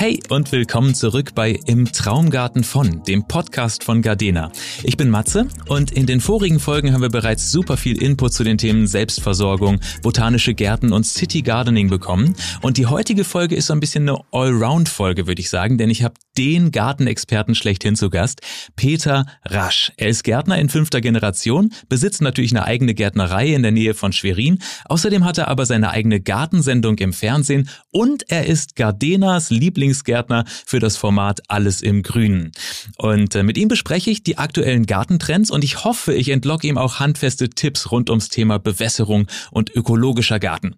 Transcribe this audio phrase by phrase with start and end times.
[0.00, 4.50] Hey und willkommen zurück bei Im Traumgarten von, dem Podcast von Gardena.
[4.82, 8.42] Ich bin Matze und in den vorigen Folgen haben wir bereits super viel Input zu
[8.42, 12.34] den Themen Selbstversorgung, botanische Gärten und City Gardening bekommen.
[12.62, 16.02] Und die heutige Folge ist so ein bisschen eine Allround-Folge, würde ich sagen, denn ich
[16.02, 18.40] habe den Gartenexperten schlechthin zu Gast,
[18.74, 19.92] Peter Rasch.
[19.98, 24.12] Er ist Gärtner in fünfter Generation, besitzt natürlich eine eigene Gärtnerei in der Nähe von
[24.12, 24.60] Schwerin.
[24.86, 30.44] Außerdem hat er aber seine eigene Gartensendung im Fernsehen und er ist Gardenas Lieblings Lieblingsgärtner
[30.66, 32.52] für das Format Alles im Grünen.
[32.96, 36.78] Und äh, mit ihm bespreche ich die aktuellen Gartentrends und ich hoffe, ich entlocke ihm
[36.78, 40.76] auch handfeste Tipps rund ums Thema Bewässerung und ökologischer Garten,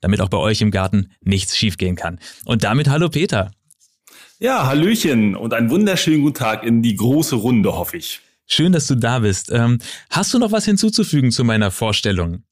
[0.00, 2.18] damit auch bei euch im Garten nichts schiefgehen kann.
[2.44, 3.50] Und damit hallo Peter.
[4.42, 8.20] Ja, Hallöchen und einen wunderschönen guten Tag in die große Runde, hoffe ich.
[8.48, 9.52] Schön, dass du da bist.
[9.52, 9.78] Ähm,
[10.10, 12.42] hast du noch was hinzuzufügen zu meiner Vorstellung?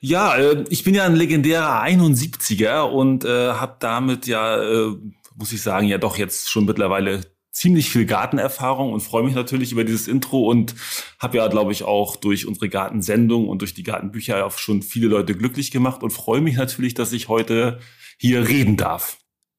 [0.00, 4.94] Ja, äh, ich bin ja ein legendärer 71er und äh, habe damit ja, äh,
[5.34, 9.72] muss ich sagen, ja doch jetzt schon mittlerweile ziemlich viel Gartenerfahrung und freue mich natürlich
[9.72, 10.74] über dieses Intro und
[11.18, 15.08] habe ja, glaube ich, auch durch unsere Gartensendung und durch die Gartenbücher auch schon viele
[15.08, 17.80] Leute glücklich gemacht und freue mich natürlich, dass ich heute
[18.18, 19.16] hier reden darf.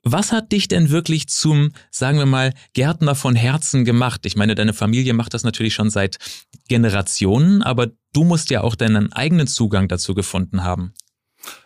[0.09, 4.25] Was hat dich denn wirklich zum, sagen wir mal, Gärtner von Herzen gemacht?
[4.25, 6.17] Ich meine, deine Familie macht das natürlich schon seit
[6.69, 10.93] Generationen, aber du musst ja auch deinen eigenen Zugang dazu gefunden haben.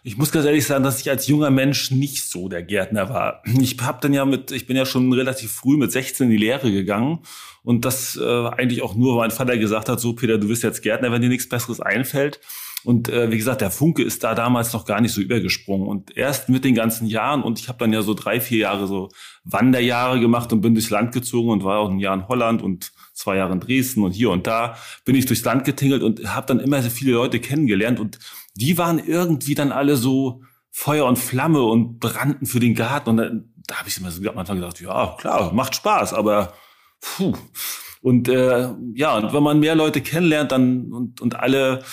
[0.03, 3.43] Ich muss ganz ehrlich sagen, dass ich als junger Mensch nicht so der Gärtner war.
[3.61, 6.37] Ich habe dann ja mit, ich bin ja schon relativ früh mit 16 in die
[6.37, 7.19] Lehre gegangen
[7.61, 10.63] und das äh, eigentlich auch nur, weil mein Vater gesagt hat, so Peter, du bist
[10.63, 12.39] jetzt Gärtner, wenn dir nichts Besseres einfällt.
[12.83, 15.87] Und äh, wie gesagt, der Funke ist da damals noch gar nicht so übergesprungen.
[15.87, 18.87] Und erst mit den ganzen Jahren, und ich habe dann ja so drei, vier Jahre
[18.87, 19.09] so
[19.43, 22.91] Wanderjahre gemacht und bin durchs Land gezogen und war auch ein Jahr in Holland und
[23.13, 26.47] zwei Jahre in Dresden und hier und da bin ich durchs Land getingelt und habe
[26.47, 27.99] dann immer so viele Leute kennengelernt.
[27.99, 28.19] Und
[28.55, 33.09] die waren irgendwie dann alle so Feuer und Flamme und brannten für den Garten.
[33.11, 36.53] Und dann, da habe ich immer so am Anfang gedacht, ja, klar, macht Spaß, aber
[36.99, 37.33] puh.
[38.01, 41.83] Und äh, ja, und wenn man mehr Leute kennenlernt, dann und, und alle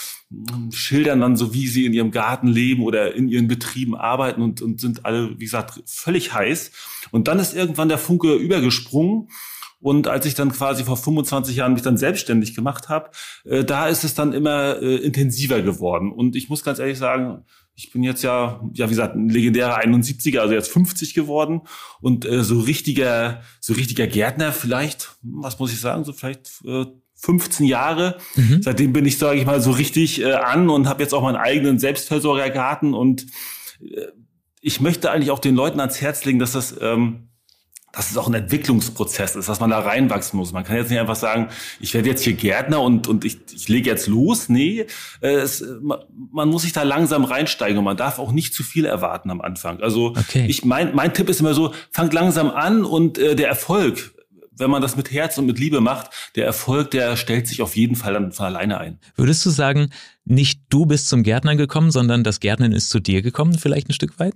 [0.71, 4.61] schildern dann so, wie sie in ihrem Garten leben oder in ihren Betrieben arbeiten und,
[4.61, 6.71] und sind alle, wie gesagt, völlig heiß.
[7.11, 9.29] Und dann ist irgendwann der Funke übergesprungen.
[9.81, 13.11] Und als ich dann quasi vor 25 Jahren mich dann selbstständig gemacht habe,
[13.45, 16.13] äh, da ist es dann immer äh, intensiver geworden.
[16.13, 19.79] Und ich muss ganz ehrlich sagen, ich bin jetzt ja, ja wie gesagt, ein legendärer
[19.79, 21.63] 71er, also jetzt 50 geworden
[22.01, 26.87] und äh, so richtiger, so richtiger Gärtner vielleicht, was muss ich sagen, so vielleicht äh,
[27.21, 28.19] 15 Jahre.
[28.37, 28.63] Mhm.
[28.63, 31.37] Seitdem bin ich, sage ich mal, so richtig äh, an und habe jetzt auch meinen
[31.37, 33.27] eigenen Selbstversorgergarten und
[33.81, 34.07] äh,
[34.61, 37.29] ich möchte eigentlich auch den Leuten ans Herz legen, dass das ähm,
[37.93, 40.53] dass es auch ein Entwicklungsprozess ist, dass man da reinwachsen muss.
[40.53, 41.49] Man kann jetzt nicht einfach sagen,
[41.81, 44.49] ich werde jetzt hier Gärtner und, und ich, ich lege jetzt los.
[44.49, 44.87] Nee,
[45.21, 48.85] äh, es, man muss sich da langsam reinsteigen und man darf auch nicht zu viel
[48.85, 49.81] erwarten am Anfang.
[49.81, 50.47] Also okay.
[50.49, 54.15] ich mein, mein Tipp ist immer so, fangt langsam an und äh, der Erfolg,
[54.59, 57.77] wenn man das mit Herz und mit Liebe macht, der Erfolg, der stellt sich auf
[57.77, 58.99] jeden Fall dann von alleine ein.
[59.17, 59.91] Würdest du sagen,
[60.25, 63.95] nicht du bist zum Gärtner gekommen, sondern das Gärtnern ist zu dir gekommen, vielleicht ein
[63.95, 64.35] Stück weit?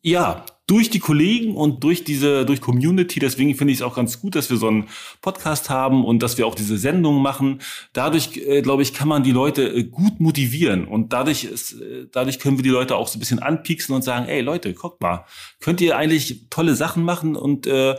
[0.00, 3.20] Ja, durch die Kollegen und durch diese, durch Community.
[3.20, 4.88] Deswegen finde ich es auch ganz gut, dass wir so einen
[5.20, 7.60] Podcast haben und dass wir auch diese Sendungen machen.
[7.92, 12.06] Dadurch, äh, glaube ich, kann man die Leute äh, gut motivieren und dadurch ist, äh,
[12.10, 15.00] dadurch können wir die Leute auch so ein bisschen anpieksen und sagen, ey Leute, guckt
[15.02, 15.26] mal,
[15.60, 17.96] könnt ihr eigentlich tolle Sachen machen und äh,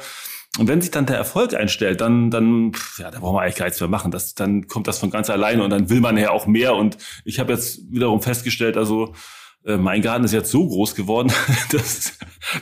[0.59, 3.66] und wenn sich dann der Erfolg einstellt, dann, dann, ja, da brauchen wir eigentlich gar
[3.66, 4.12] nichts mehr machen.
[4.12, 6.75] Das, dann kommt das von ganz alleine und dann will man ja auch mehr.
[6.75, 9.13] Und ich habe jetzt wiederum festgestellt, also
[9.66, 11.31] äh, mein Garten ist jetzt so groß geworden,
[11.72, 12.13] das,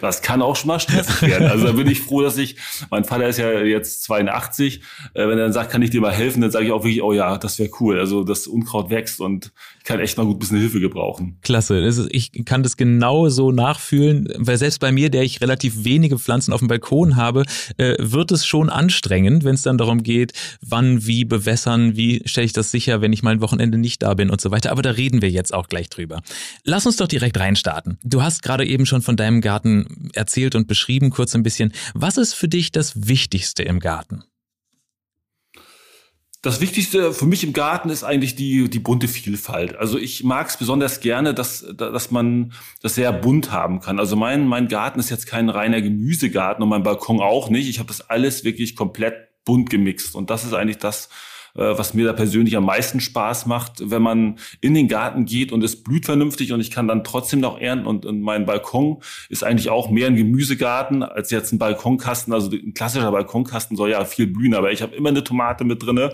[0.01, 1.50] das kann auch schon mal stressig werden.
[1.50, 2.57] Also da bin ich froh, dass ich,
[2.89, 4.81] mein Vater ist ja jetzt 82,
[5.13, 7.01] äh, wenn er dann sagt, kann ich dir mal helfen, dann sage ich auch wirklich,
[7.01, 8.00] oh ja, das wäre cool.
[8.00, 11.38] Also das Unkraut wächst und ich kann echt mal gut ein bisschen Hilfe gebrauchen.
[11.41, 12.07] Klasse.
[12.12, 16.53] Ich kann das genau so nachfühlen, weil selbst bei mir, der ich relativ wenige Pflanzen
[16.53, 17.45] auf dem Balkon habe,
[17.78, 22.45] äh, wird es schon anstrengend, wenn es dann darum geht, wann, wie bewässern, wie stelle
[22.45, 24.71] ich das sicher, wenn ich mal ein Wochenende nicht da bin und so weiter.
[24.71, 26.21] Aber da reden wir jetzt auch gleich drüber.
[26.63, 27.97] Lass uns doch direkt reinstarten.
[28.03, 31.73] Du hast gerade eben schon von deinem Garten erzählt und beschrieben, kurz ein bisschen.
[31.93, 34.23] Was ist für dich das Wichtigste im Garten?
[36.43, 39.75] Das Wichtigste für mich im Garten ist eigentlich die, die bunte Vielfalt.
[39.75, 43.99] Also ich mag es besonders gerne, dass, dass man das sehr bunt haben kann.
[43.99, 47.69] Also mein, mein Garten ist jetzt kein reiner Gemüsegarten und mein Balkon auch nicht.
[47.69, 49.13] Ich habe das alles wirklich komplett
[49.45, 50.15] bunt gemixt.
[50.15, 51.09] Und das ist eigentlich das,
[51.53, 55.63] was mir da persönlich am meisten Spaß macht, wenn man in den Garten geht und
[55.63, 59.44] es blüht vernünftig und ich kann dann trotzdem noch ernten und, und mein Balkon ist
[59.44, 62.33] eigentlich auch mehr ein Gemüsegarten als jetzt ein Balkonkasten.
[62.33, 65.83] Also ein klassischer Balkonkasten soll ja viel blühen, aber ich habe immer eine Tomate mit
[65.83, 66.12] drinne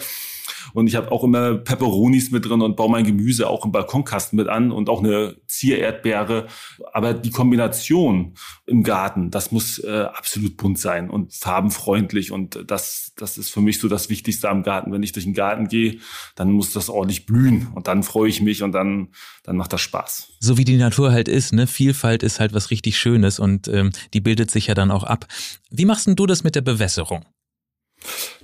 [0.74, 4.38] Und ich habe auch immer Peperonis mit drin und baue mein Gemüse auch im Balkonkasten
[4.38, 6.48] mit an und auch eine Ziererdbeere.
[6.94, 8.34] Aber die Kombination
[8.66, 12.32] im Garten, das muss äh, absolut bunt sein und farbenfreundlich.
[12.32, 14.92] Und das, das ist für mich so das Wichtigste am Garten.
[14.92, 16.00] Wenn ich durch den Garten gehe,
[16.36, 17.68] dann muss das ordentlich blühen.
[17.74, 19.10] Und dann freue ich mich und dann,
[19.44, 20.30] dann macht das Spaß.
[20.40, 21.68] So wie die Natur halt ist, ne?
[21.68, 25.28] Vielfalt ist halt was richtig Schönes und ähm, die bildet sich ja dann auch ab.
[25.70, 27.26] Wie machst denn du das mit der Bewässerung?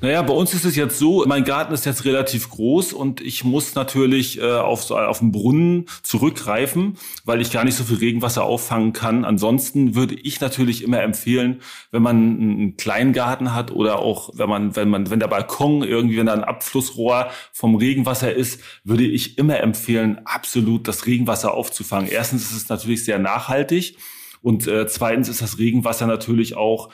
[0.02, 3.44] Naja, bei uns ist es jetzt so, mein Garten ist jetzt relativ groß und ich
[3.44, 7.98] muss natürlich äh, auf, so, auf den Brunnen zurückgreifen, weil ich gar nicht so viel
[7.98, 9.24] Regenwasser auffangen kann.
[9.24, 11.62] Ansonsten würde ich natürlich immer empfehlen,
[11.92, 15.84] wenn man einen kleinen Garten hat oder auch wenn man, wenn man, wenn der Balkon
[15.84, 21.54] irgendwie, wenn da ein Abflussrohr vom Regenwasser ist, würde ich immer empfehlen, absolut das Regenwasser
[21.54, 22.10] aufzufangen.
[22.12, 23.98] Erstens ist es natürlich sehr nachhaltig.
[24.42, 26.90] Und äh, zweitens ist das Regenwasser natürlich auch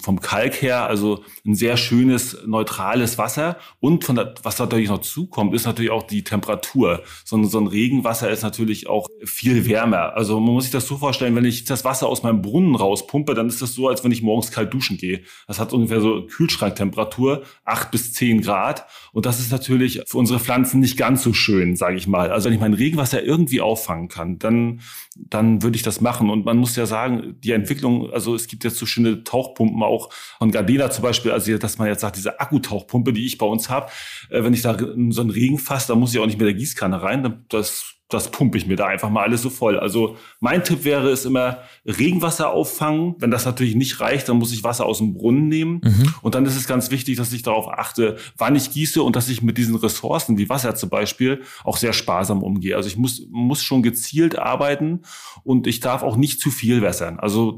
[0.00, 3.56] vom Kalk her, also ein sehr schönes, neutrales Wasser.
[3.80, 7.02] Und von der, was natürlich noch zukommt, ist natürlich auch die Temperatur.
[7.24, 10.14] So ein, so ein Regenwasser ist natürlich auch viel wärmer.
[10.14, 13.34] Also man muss sich das so vorstellen, wenn ich das Wasser aus meinem Brunnen rauspumpe,
[13.34, 15.22] dann ist das so, als wenn ich morgens kalt duschen gehe.
[15.46, 18.86] Das hat ungefähr so Kühlschranktemperatur, acht bis zehn Grad.
[19.12, 22.30] Und das ist natürlich für unsere Pflanzen nicht ganz so schön, sage ich mal.
[22.30, 24.80] Also wenn ich mein Regenwasser irgendwie auffangen kann, dann,
[25.16, 26.30] dann würde ich das machen.
[26.30, 30.12] Und man muss ja sagen, die Entwicklung, also es gibt jetzt so schöne Tauchpumpen auch
[30.38, 33.68] von Gardena zum Beispiel, also dass man jetzt sagt, diese Akkutauchpumpe, die ich bei uns
[33.68, 33.90] habe,
[34.30, 36.54] äh, wenn ich da so einen Regen fasse, dann muss ich auch nicht mit der
[36.54, 37.44] Gießkanne rein.
[37.48, 39.78] Das das pumpe ich mir da einfach mal alles so voll.
[39.78, 43.14] Also mein Tipp wäre es immer Regenwasser auffangen.
[43.18, 45.82] Wenn das natürlich nicht reicht, dann muss ich Wasser aus dem Brunnen nehmen.
[45.84, 46.14] Mhm.
[46.22, 49.28] Und dann ist es ganz wichtig, dass ich darauf achte, wann ich gieße und dass
[49.28, 52.76] ich mit diesen Ressourcen wie Wasser zum Beispiel auch sehr sparsam umgehe.
[52.76, 55.02] Also ich muss, muss schon gezielt arbeiten
[55.44, 57.18] und ich darf auch nicht zu viel wässern.
[57.20, 57.52] Also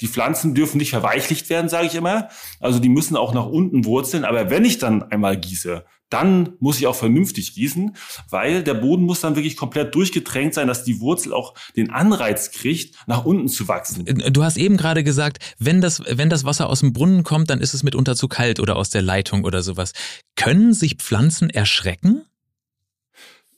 [0.00, 2.28] die Pflanzen dürfen nicht verweichlicht werden, sage ich immer.
[2.58, 4.24] Also die müssen auch nach unten wurzeln.
[4.24, 7.96] Aber wenn ich dann einmal gieße, dann muss ich auch vernünftig gießen,
[8.30, 12.52] weil der Boden muss dann wirklich komplett durchgetränkt sein, dass die Wurzel auch den Anreiz
[12.52, 14.06] kriegt, nach unten zu wachsen.
[14.06, 17.50] Äh, du hast eben gerade gesagt, wenn das, wenn das Wasser aus dem Brunnen kommt,
[17.50, 19.92] dann ist es mitunter zu kalt oder aus der Leitung oder sowas.
[20.36, 22.22] Können sich Pflanzen erschrecken?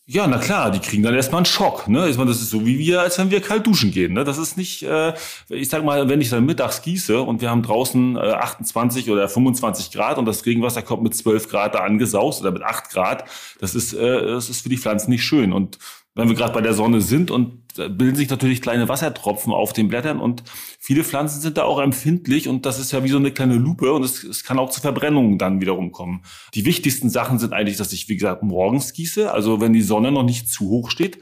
[0.08, 1.88] Ja, na klar, die kriegen dann erstmal einen Schock.
[1.88, 2.08] Ne?
[2.08, 4.12] Ich meine, das ist so wie wir, als wenn wir kalt duschen gehen.
[4.12, 4.22] Ne?
[4.22, 5.14] Das ist nicht, äh,
[5.48, 9.28] ich sag mal, wenn ich dann mittags gieße und wir haben draußen äh, 28 oder
[9.28, 13.24] 25 Grad und das Regenwasser kommt mit 12 Grad da angesaust oder mit 8 Grad,
[13.58, 15.52] das ist, äh, das ist für die Pflanzen nicht schön.
[15.52, 15.78] Und
[16.14, 19.88] wenn wir gerade bei der Sonne sind und bilden sich natürlich kleine Wassertropfen auf den
[19.88, 20.42] Blättern und
[20.80, 23.92] viele Pflanzen sind da auch empfindlich und das ist ja wie so eine kleine Lupe
[23.92, 26.22] und es, es kann auch zu Verbrennungen dann wiederum kommen.
[26.54, 30.12] Die wichtigsten Sachen sind eigentlich, dass ich, wie gesagt, morgens gieße, also wenn die Sonne
[30.12, 31.18] noch nicht zu hoch steht.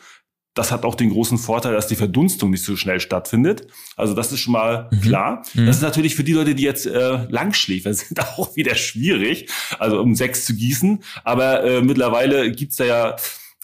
[0.56, 3.66] Das hat auch den großen Vorteil, dass die Verdunstung nicht so schnell stattfindet.
[3.96, 5.00] Also das ist schon mal mhm.
[5.00, 5.42] klar.
[5.54, 5.66] Mhm.
[5.66, 10.00] Das ist natürlich für die Leute, die jetzt äh, Langschläfer sind, auch wieder schwierig, also
[10.00, 11.02] um sechs zu gießen.
[11.24, 13.16] Aber äh, mittlerweile gibt's da ja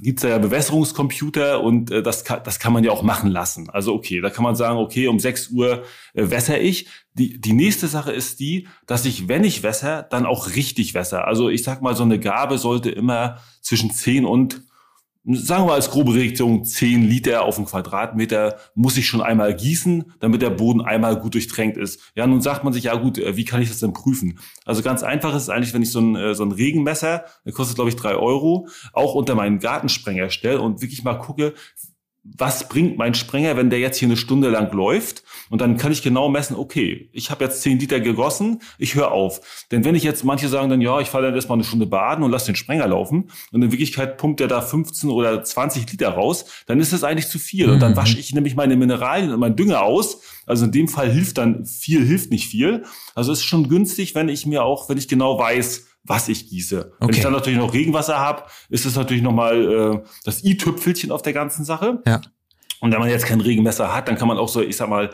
[0.02, 3.70] gibt's ja Bewässerungscomputer und äh, das, kann, das kann man ja auch machen lassen.
[3.70, 6.88] Also okay, da kann man sagen, okay, um 6 Uhr äh, wässer ich.
[7.14, 11.26] Die, die nächste Sache ist die, dass ich, wenn ich wässer, dann auch richtig wässer.
[11.26, 14.62] Also ich sag mal, so eine Gabe sollte immer zwischen 10 und
[15.24, 20.12] sagen wir als grobe Richtung 10 Liter auf einen Quadratmeter muss ich schon einmal gießen,
[20.18, 22.00] damit der Boden einmal gut durchtränkt ist.
[22.14, 24.38] Ja, nun sagt man sich, ja gut, äh, wie kann ich das denn prüfen?
[24.64, 27.52] Also ganz einfach ist es eigentlich, wenn ich so ein, äh, so ein Regenmesser, der
[27.52, 31.54] kostet glaube ich drei Euro, auch unter meinen Gartensprenger stelle und wirklich mal gucke,
[32.36, 35.22] was bringt mein Sprenger, wenn der jetzt hier eine Stunde lang läuft?
[35.48, 39.10] Und dann kann ich genau messen, okay, ich habe jetzt 10 Liter gegossen, ich höre
[39.10, 39.66] auf.
[39.70, 42.22] Denn wenn ich jetzt, manche sagen dann, ja, ich fahre dann erstmal eine Stunde baden
[42.22, 46.10] und lasse den Sprenger laufen und in Wirklichkeit pumpt der da 15 oder 20 Liter
[46.10, 47.68] raus, dann ist das eigentlich zu viel.
[47.68, 47.96] Und dann mhm.
[47.96, 50.20] wasche ich nämlich meine Mineralien und meinen Dünger aus.
[50.46, 52.84] Also in dem Fall hilft dann viel, hilft nicht viel.
[53.14, 56.48] Also es ist schon günstig, wenn ich mir auch, wenn ich genau weiß, was ich
[56.48, 56.78] gieße.
[56.78, 56.94] Okay.
[57.00, 61.22] Wenn ich dann natürlich noch Regenwasser habe, ist es natürlich nochmal äh, das i-Tüpfelchen auf
[61.22, 62.02] der ganzen Sache.
[62.06, 62.20] Ja.
[62.80, 65.10] Und wenn man jetzt kein Regenmesser hat, dann kann man auch so, ich sag mal,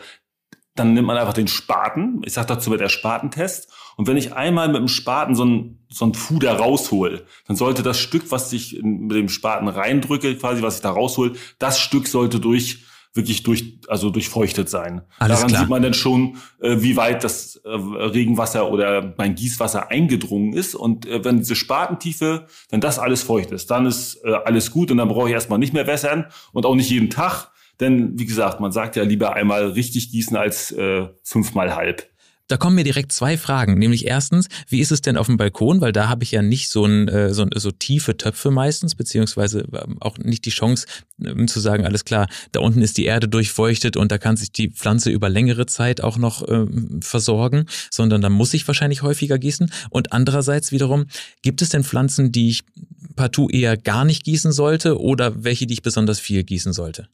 [0.75, 2.21] dann nimmt man einfach den Spaten.
[2.23, 3.71] Ich sage dazu mit der Spatentest.
[3.97, 7.83] Und wenn ich einmal mit dem Spaten so ein, so ein Fuder raushol, dann sollte
[7.83, 12.07] das Stück, was ich mit dem Spaten reindrücke, quasi, was ich da raushol, das Stück
[12.07, 12.85] sollte durch
[13.17, 15.01] wirklich durch, also durchfeuchtet sein.
[15.19, 15.61] Alles Daran klar.
[15.61, 20.75] sieht man dann schon, äh, wie weit das äh, Regenwasser oder mein Gießwasser eingedrungen ist.
[20.75, 24.91] Und äh, wenn diese Spatentiefe, wenn das alles feucht ist, dann ist äh, alles gut
[24.91, 27.51] und dann brauche ich erstmal nicht mehr wässern und auch nicht jeden Tag.
[27.79, 32.07] Denn wie gesagt, man sagt ja lieber einmal richtig gießen als äh, fünfmal halb.
[32.47, 33.77] Da kommen mir direkt zwei Fragen.
[33.77, 35.81] Nämlich erstens, wie ist es denn auf dem Balkon?
[35.81, 39.67] Weil da habe ich ja nicht so, ein, äh, so, so tiefe Töpfe meistens, beziehungsweise
[39.73, 40.87] ähm, auch nicht die Chance
[41.23, 44.51] ähm, zu sagen, alles klar, da unten ist die Erde durchfeuchtet und da kann sich
[44.51, 49.37] die Pflanze über längere Zeit auch noch ähm, versorgen, sondern da muss ich wahrscheinlich häufiger
[49.37, 49.69] gießen.
[49.89, 51.07] Und andererseits wiederum,
[51.41, 52.63] gibt es denn Pflanzen, die ich
[53.17, 57.09] partout eher gar nicht gießen sollte oder welche, die ich besonders viel gießen sollte?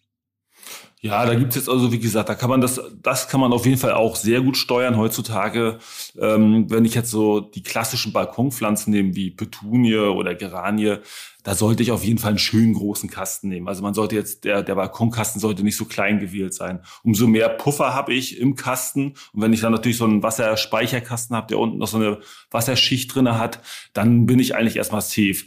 [1.05, 3.65] Ja, da gibt's jetzt also, wie gesagt, da kann man das, das kann man auf
[3.65, 5.79] jeden Fall auch sehr gut steuern heutzutage.
[6.17, 10.99] Ähm, wenn ich jetzt so die klassischen Balkonpflanzen nehme, wie Petunie oder Geranie,
[11.43, 13.67] da sollte ich auf jeden Fall einen schönen großen Kasten nehmen.
[13.67, 16.79] Also man sollte jetzt, der, der Balkonkasten sollte nicht so klein gewählt sein.
[17.03, 19.15] Umso mehr Puffer habe ich im Kasten.
[19.33, 22.19] Und wenn ich dann natürlich so einen Wasserspeicherkasten habe, der unten noch so eine
[22.49, 23.59] Wasserschicht drinne hat,
[23.91, 25.43] dann bin ich eigentlich erstmal safe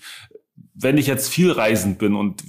[0.79, 2.45] wenn ich jetzt viel reisend bin und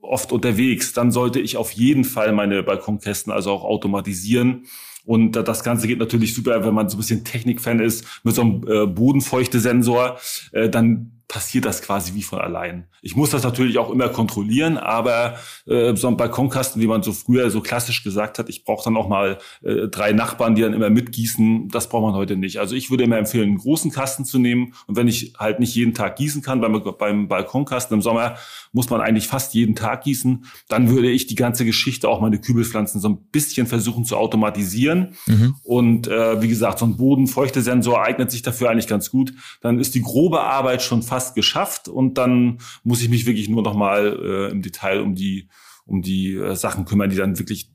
[0.00, 4.66] oft unterwegs, dann sollte ich auf jeden Fall meine Balkonkästen also auch automatisieren.
[5.04, 8.42] Und das Ganze geht natürlich super, wenn man so ein bisschen Technikfan ist, mit so
[8.42, 10.18] einem äh, Bodenfeuchte-Sensor.
[10.52, 12.86] Äh, dann passiert das quasi wie von allein.
[13.00, 15.36] Ich muss das natürlich auch immer kontrollieren, aber
[15.66, 18.96] äh, so ein Balkonkasten, wie man so früher so klassisch gesagt hat, ich brauche dann
[18.96, 22.58] auch mal äh, drei Nachbarn, die dann immer mitgießen, das braucht man heute nicht.
[22.58, 25.74] Also ich würde immer empfehlen, einen großen Kasten zu nehmen und wenn ich halt nicht
[25.74, 28.36] jeden Tag gießen kann, beim, beim Balkonkasten im Sommer
[28.72, 32.40] muss man eigentlich fast jeden Tag gießen, dann würde ich die ganze Geschichte, auch meine
[32.40, 35.56] Kübelpflanzen so ein bisschen versuchen zu automatisieren mhm.
[35.62, 39.34] und äh, wie gesagt, so ein Bodenfeuchtesensor eignet sich dafür eigentlich ganz gut.
[39.60, 43.62] Dann ist die grobe Arbeit schon fast geschafft und dann muss ich mich wirklich nur
[43.62, 45.50] noch mal äh, im Detail um die
[45.84, 47.70] um die äh, Sachen kümmern, die dann wirklich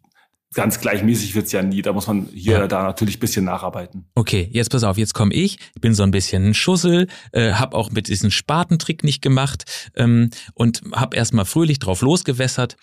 [0.56, 1.84] ganz gleichmäßig wird's ja nie.
[1.84, 2.68] Da muss man hier ja.
[2.68, 4.10] da natürlich bisschen nacharbeiten.
[4.16, 7.78] Okay, jetzt pass auf, jetzt komme ich, bin so ein bisschen ein Schussel, äh, habe
[7.78, 9.66] auch mit diesem Spatentrick nicht gemacht
[9.96, 12.76] ähm, und habe erstmal fröhlich drauf losgewässert.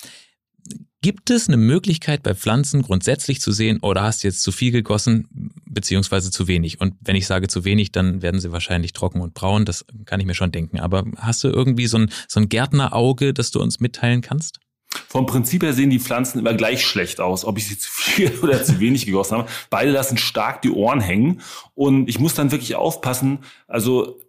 [1.05, 4.73] Gibt es eine Möglichkeit bei Pflanzen grundsätzlich zu sehen, oder hast du jetzt zu viel
[4.73, 5.29] gegossen,
[5.67, 6.81] beziehungsweise zu wenig?
[6.81, 10.19] Und wenn ich sage zu wenig, dann werden sie wahrscheinlich trocken und braun, das kann
[10.19, 10.81] ich mir schon denken.
[10.81, 14.61] Aber hast du irgendwie so ein, so ein Gärtnerauge, das du uns mitteilen kannst?
[15.07, 18.39] Vom Prinzip her sehen die Pflanzen immer gleich schlecht aus, ob ich sie zu viel
[18.43, 19.49] oder zu wenig gegossen habe.
[19.69, 21.43] Beide lassen stark die Ohren hängen
[21.75, 23.41] und ich muss dann wirklich aufpassen.
[23.69, 24.23] Also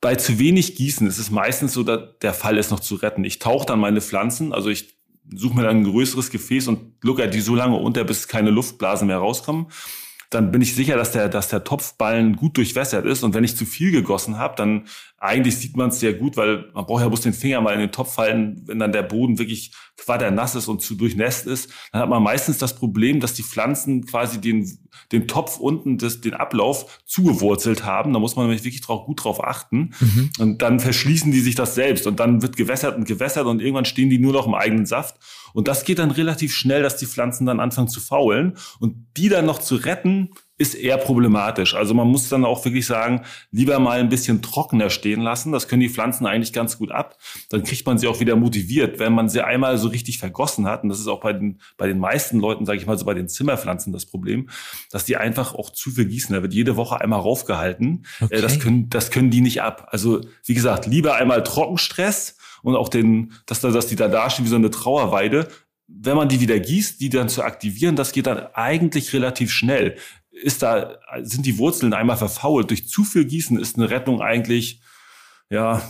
[0.00, 3.24] bei zu wenig Gießen ist es meistens so, dass der Fall ist noch zu retten.
[3.24, 4.93] Ich tauche dann meine Pflanzen, also ich
[5.32, 9.06] suche mir dann ein größeres Gefäß und locker die so lange unter, bis keine Luftblasen
[9.06, 9.66] mehr rauskommen
[10.34, 13.22] dann bin ich sicher, dass der, dass der Topfballen gut durchwässert ist.
[13.22, 14.86] Und wenn ich zu viel gegossen habe, dann
[15.18, 17.80] eigentlich sieht man es sehr gut, weil man braucht ja bloß den Finger mal in
[17.80, 22.02] den Topf fallen, wenn dann der Boden wirklich quadernass ist und zu durchnässt ist, dann
[22.02, 24.68] hat man meistens das Problem, dass die Pflanzen quasi den,
[25.12, 28.12] den Topf unten, des, den Ablauf zugewurzelt haben.
[28.12, 29.94] Da muss man nämlich wirklich drauf, gut drauf achten.
[30.00, 30.30] Mhm.
[30.38, 33.84] Und dann verschließen die sich das selbst und dann wird gewässert und gewässert und irgendwann
[33.84, 35.16] stehen die nur noch im eigenen Saft.
[35.54, 38.58] Und das geht dann relativ schnell, dass die Pflanzen dann anfangen zu faulen.
[38.80, 41.74] Und die dann noch zu retten, ist eher problematisch.
[41.74, 45.50] Also man muss dann auch wirklich sagen, lieber mal ein bisschen trockener stehen lassen.
[45.50, 47.16] Das können die Pflanzen eigentlich ganz gut ab.
[47.50, 50.84] Dann kriegt man sie auch wieder motiviert, wenn man sie einmal so richtig vergossen hat.
[50.84, 53.14] Und das ist auch bei den, bei den meisten Leuten, sage ich mal so bei
[53.14, 54.48] den Zimmerpflanzen das Problem,
[54.90, 56.34] dass die einfach auch zu viel gießen.
[56.34, 58.06] Da wird jede Woche einmal raufgehalten.
[58.20, 58.40] Äh, okay.
[58.40, 59.88] Das können, das können die nicht ab.
[59.90, 64.44] Also wie gesagt, lieber einmal Trockenstress und auch den, dass, da, dass die da dastehen
[64.44, 65.48] wie so eine Trauerweide,
[65.86, 69.96] wenn man die wieder gießt, die dann zu aktivieren, das geht dann eigentlich relativ schnell
[70.34, 72.70] ist da, sind die Wurzeln einmal verfault.
[72.70, 74.80] Durch zu viel Gießen ist eine Rettung eigentlich,
[75.50, 75.82] ja,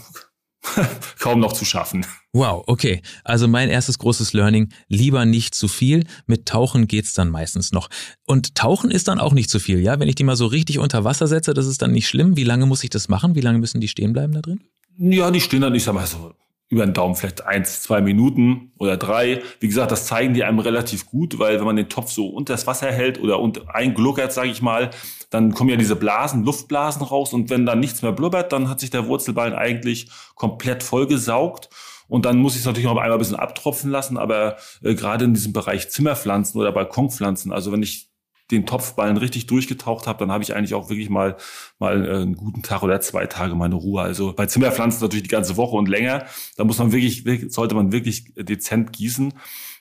[1.18, 2.06] kaum noch zu schaffen.
[2.32, 3.02] Wow, okay.
[3.22, 6.06] Also mein erstes großes Learning, lieber nicht zu viel.
[6.26, 7.88] Mit Tauchen geht's dann meistens noch.
[8.26, 9.98] Und Tauchen ist dann auch nicht zu viel, ja?
[10.00, 12.36] Wenn ich die mal so richtig unter Wasser setze, das ist dann nicht schlimm.
[12.36, 13.34] Wie lange muss ich das machen?
[13.34, 14.64] Wie lange müssen die stehen bleiben da drin?
[14.96, 16.34] Ja, die stehen dann, ich sag mal so
[16.74, 19.42] über den Daumen vielleicht eins, zwei Minuten oder drei.
[19.60, 22.54] Wie gesagt, das zeigen die einem relativ gut, weil wenn man den Topf so unter
[22.54, 23.40] das Wasser hält oder
[23.72, 24.90] eingluckert, sage ich mal,
[25.30, 28.80] dann kommen ja diese Blasen, Luftblasen raus und wenn dann nichts mehr blubbert, dann hat
[28.80, 31.70] sich der Wurzelballen eigentlich komplett vollgesaugt.
[32.06, 35.24] Und dann muss ich es natürlich noch einmal ein bisschen abtropfen lassen, aber äh, gerade
[35.24, 38.10] in diesem Bereich Zimmerpflanzen oder Balkonpflanzen, also wenn ich
[38.54, 41.36] den Topfballen richtig durchgetaucht habe, dann habe ich eigentlich auch wirklich mal
[41.78, 44.02] mal äh, einen guten Tag oder zwei Tage meine Ruhe.
[44.02, 46.26] Also bei Zimmerpflanzen natürlich die ganze Woche und länger.
[46.56, 49.34] Da muss man wirklich, sollte man wirklich dezent gießen.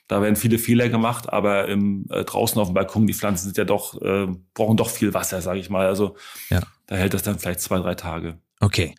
[0.06, 3.56] Da werden viele Fehler gemacht, aber im, äh, draußen auf dem Balkon, die Pflanzen sind
[3.56, 5.86] ja doch, äh, brauchen doch viel Wasser, sage ich mal.
[5.86, 6.16] Also
[6.50, 6.60] ja.
[6.86, 8.38] da hält das dann vielleicht zwei, drei Tage.
[8.60, 8.94] Okay.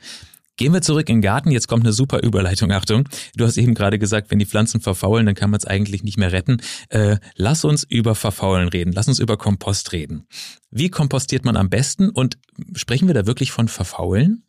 [0.58, 1.52] Gehen wir zurück in den Garten.
[1.52, 2.72] Jetzt kommt eine super Überleitung.
[2.72, 3.10] Achtung.
[3.36, 6.18] Du hast eben gerade gesagt, wenn die Pflanzen verfaulen, dann kann man es eigentlich nicht
[6.18, 6.62] mehr retten.
[6.90, 8.94] Äh, lass uns über Verfaulen reden.
[8.94, 10.28] Lass uns über Kompost reden.
[10.72, 12.10] Wie kompostiert man am besten?
[12.10, 12.38] Und
[12.74, 14.44] sprechen wir da wirklich von Verfaulen?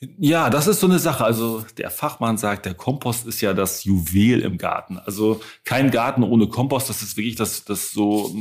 [0.00, 1.24] Ja, das ist so eine Sache.
[1.24, 4.96] Also der Fachmann sagt, der Kompost ist ja das Juwel im Garten.
[4.96, 6.88] Also kein Garten ohne Kompost.
[6.88, 8.34] Das ist wirklich das, das so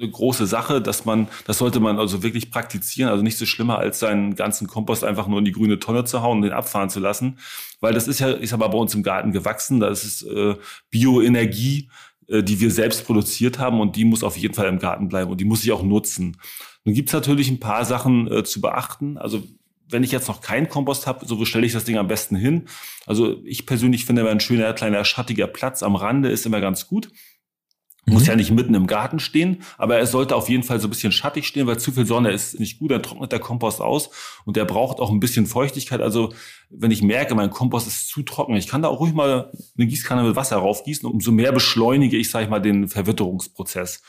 [0.00, 3.10] eine große Sache, dass man, das sollte man also wirklich praktizieren.
[3.10, 6.22] Also nicht so schlimmer, als seinen ganzen Kompost einfach nur in die grüne Tonne zu
[6.22, 7.38] hauen und den abfahren zu lassen.
[7.80, 9.80] Weil das ist ja, ist aber bei uns im Garten gewachsen.
[9.80, 10.56] Das ist äh,
[10.90, 11.88] Bioenergie,
[12.28, 15.30] äh, die wir selbst produziert haben und die muss auf jeden Fall im Garten bleiben
[15.30, 16.36] und die muss ich auch nutzen.
[16.84, 19.18] Nun gibt's natürlich ein paar Sachen äh, zu beachten.
[19.18, 19.42] Also
[19.90, 22.66] wenn ich jetzt noch keinen Kompost habe, so stelle ich das Ding am besten hin?
[23.06, 27.10] Also ich persönlich finde, ein schöner kleiner schattiger Platz am Rande ist immer ganz gut.
[28.08, 28.28] Muss mhm.
[28.28, 31.12] ja nicht mitten im Garten stehen, aber er sollte auf jeden Fall so ein bisschen
[31.12, 34.10] schattig stehen, weil zu viel Sonne ist nicht gut, dann trocknet der Kompost aus
[34.44, 36.00] und der braucht auch ein bisschen Feuchtigkeit.
[36.00, 36.32] Also
[36.70, 39.86] wenn ich merke, mein Kompost ist zu trocken, ich kann da auch ruhig mal eine
[39.86, 44.02] Gießkanne mit Wasser raufgießen, umso mehr beschleunige ich, sage ich mal, den Verwitterungsprozess.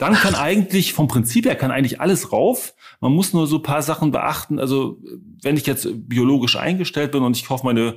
[0.00, 2.72] Dann kann eigentlich, vom Prinzip her, kann eigentlich alles rauf.
[3.00, 4.58] Man muss nur so paar Sachen beachten.
[4.58, 4.98] Also,
[5.42, 7.96] wenn ich jetzt biologisch eingestellt bin und ich kaufe meine,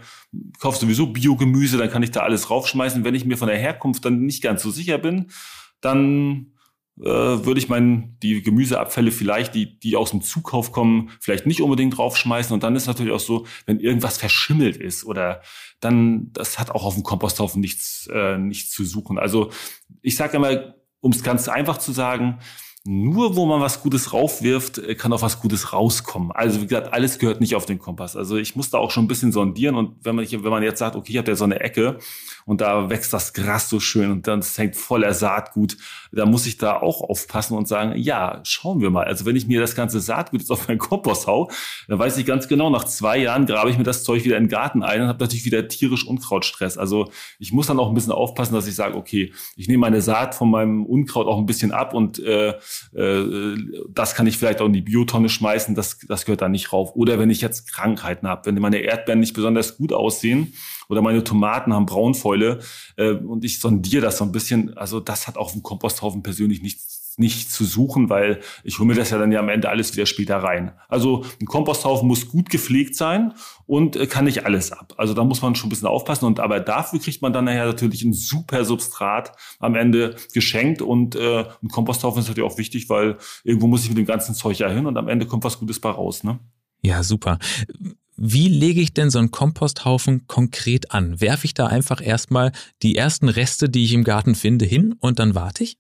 [0.60, 3.06] kaufe sowieso Biogemüse, dann kann ich da alles raufschmeißen.
[3.06, 5.28] Wenn ich mir von der Herkunft dann nicht ganz so sicher bin,
[5.80, 6.48] dann
[7.00, 11.62] äh, würde ich meinen, die Gemüseabfälle vielleicht, die, die aus dem Zukauf kommen, vielleicht nicht
[11.62, 12.54] unbedingt draufschmeißen.
[12.54, 15.42] Und dann ist natürlich auch so, wenn irgendwas verschimmelt ist oder
[15.80, 19.18] dann, das hat auch auf dem Komposthaufen nichts, äh, nichts zu suchen.
[19.18, 19.52] Also
[20.02, 22.40] ich sage immer, um es ganz einfach zu sagen,
[22.86, 26.34] nur wo man was Gutes raufwirft, äh, kann auch was Gutes rauskommen.
[26.34, 28.18] Also wie gesagt, alles gehört nicht auf den Kompass.
[28.18, 30.80] Also ich muss da auch schon ein bisschen sondieren und wenn man, wenn man jetzt
[30.80, 32.00] sagt, okay, ich habe ja so eine Ecke
[32.46, 35.78] und da wächst das Gras so schön und dann hängt voller Saatgut,
[36.12, 39.06] da muss ich da auch aufpassen und sagen, ja, schauen wir mal.
[39.06, 41.50] Also wenn ich mir das ganze Saatgut jetzt auf meinen Kompost hau,
[41.88, 44.44] dann weiß ich ganz genau, nach zwei Jahren grabe ich mir das Zeug wieder in
[44.44, 46.78] den Garten ein und habe natürlich wieder tierisch Unkrautstress.
[46.78, 47.10] Also
[47.40, 50.36] ich muss dann auch ein bisschen aufpassen, dass ich sage, okay, ich nehme meine Saat
[50.36, 52.56] von meinem Unkraut auch ein bisschen ab und äh,
[52.94, 53.56] äh,
[53.90, 56.96] das kann ich vielleicht auch in die Biotonne schmeißen, das, das gehört da nicht rauf.
[56.96, 60.54] Oder wenn ich jetzt Krankheiten habe, wenn meine Erdbeeren nicht besonders gut aussehen
[60.90, 62.60] oder meine Tomaten haben Braunfäule
[62.98, 66.62] äh, und ich sondiere das so ein bisschen, also das hat auf dem Komposthaufen persönlich
[66.62, 69.94] nichts nicht zu suchen, weil ich hole mir das ja dann ja am Ende alles
[69.94, 70.72] wieder später rein.
[70.88, 73.34] Also ein Komposthaufen muss gut gepflegt sein
[73.66, 74.94] und äh, kann nicht alles ab.
[74.98, 77.66] Also da muss man schon ein bisschen aufpassen und aber dafür kriegt man dann nachher
[77.66, 82.90] natürlich ein super Substrat am Ende geschenkt und äh, ein Komposthaufen ist natürlich auch wichtig,
[82.90, 85.60] weil irgendwo muss ich mit dem ganzen Zeug ja hin und am Ende kommt was
[85.60, 86.40] Gutes bei raus, ne?
[86.82, 87.40] Ja, super.
[88.16, 91.20] Wie lege ich denn so einen Komposthaufen konkret an?
[91.20, 95.20] Werfe ich da einfach erstmal die ersten Reste, die ich im Garten finde, hin und
[95.20, 95.78] dann warte ich?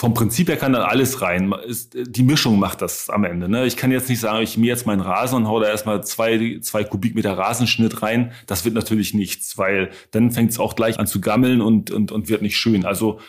[0.00, 1.54] Vom Prinzip her kann dann alles rein.
[1.92, 3.50] Die Mischung macht das am Ende.
[3.50, 3.66] Ne?
[3.66, 6.58] Ich kann jetzt nicht sagen, ich mir jetzt meinen Rasen und hau da erstmal zwei,
[6.62, 8.32] zwei Kubikmeter Rasenschnitt rein.
[8.46, 12.12] Das wird natürlich nichts, weil dann fängt es auch gleich an zu gammeln und, und,
[12.12, 12.86] und wird nicht schön.
[12.86, 13.20] Also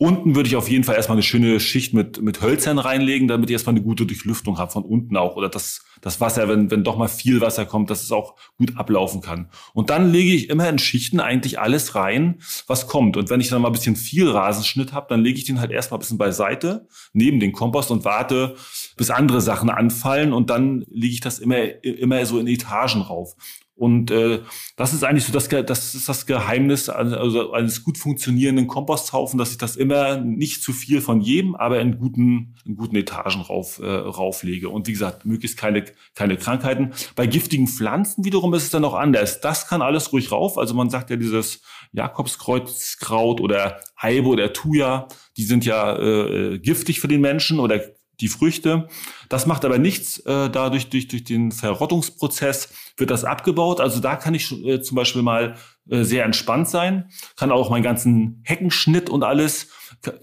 [0.00, 3.50] Unten würde ich auf jeden Fall erstmal eine schöne Schicht mit, mit Hölzern reinlegen, damit
[3.50, 5.34] ich erstmal eine gute Durchlüftung habe von unten auch.
[5.34, 8.76] Oder das, das Wasser, wenn, wenn doch mal viel Wasser kommt, dass es auch gut
[8.76, 9.50] ablaufen kann.
[9.74, 13.16] Und dann lege ich immer in Schichten eigentlich alles rein, was kommt.
[13.16, 15.72] Und wenn ich dann mal ein bisschen viel Rasenschnitt habe, dann lege ich den halt
[15.72, 18.54] erstmal ein bisschen beiseite, neben den Kompost und warte,
[18.96, 20.32] bis andere Sachen anfallen.
[20.32, 23.34] Und dann lege ich das immer, immer so in Etagen rauf.
[23.78, 24.40] Und äh,
[24.74, 29.52] das ist eigentlich so das, das ist das Geheimnis also eines gut funktionierenden Komposthaufen, dass
[29.52, 33.78] ich das immer nicht zu viel von jedem, aber in guten, in guten Etagen rauf,
[33.78, 34.68] äh, rauflege.
[34.68, 35.84] Und wie gesagt, möglichst keine,
[36.16, 36.92] keine Krankheiten.
[37.14, 39.40] Bei giftigen Pflanzen wiederum ist es dann noch anders.
[39.40, 40.58] Das kann alles ruhig rauf.
[40.58, 41.60] Also man sagt ja dieses
[41.92, 47.80] Jakobskreuzkraut oder Eibe oder Thuja, die sind ja äh, giftig für den Menschen oder
[48.20, 48.88] die Früchte.
[49.28, 50.18] Das macht aber nichts.
[50.20, 53.80] Äh, dadurch durch, durch den Verrottungsprozess wird das abgebaut.
[53.80, 55.54] Also da kann ich äh, zum Beispiel mal
[55.88, 57.10] äh, sehr entspannt sein.
[57.36, 59.68] Kann auch meinen ganzen Heckenschnitt und alles,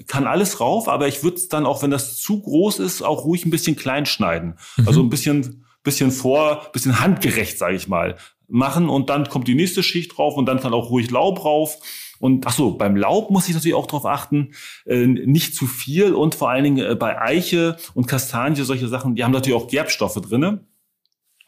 [0.07, 0.89] kann alles rauf.
[0.89, 3.75] Aber ich würde es dann auch, wenn das zu groß ist, auch ruhig ein bisschen
[3.75, 4.57] klein schneiden.
[4.77, 4.87] Mhm.
[4.87, 8.89] Also ein bisschen, bisschen vor, bisschen handgerecht, sage ich mal, machen.
[8.89, 11.77] Und dann kommt die nächste Schicht drauf und dann kann auch ruhig Laub rauf.
[12.19, 14.53] Und ach so, beim Laub muss ich natürlich auch darauf achten,
[14.85, 19.15] äh, nicht zu viel und vor allen Dingen äh, bei Eiche und Kastanie, solche Sachen,
[19.15, 20.65] die haben natürlich auch Gerbstoffe drinne.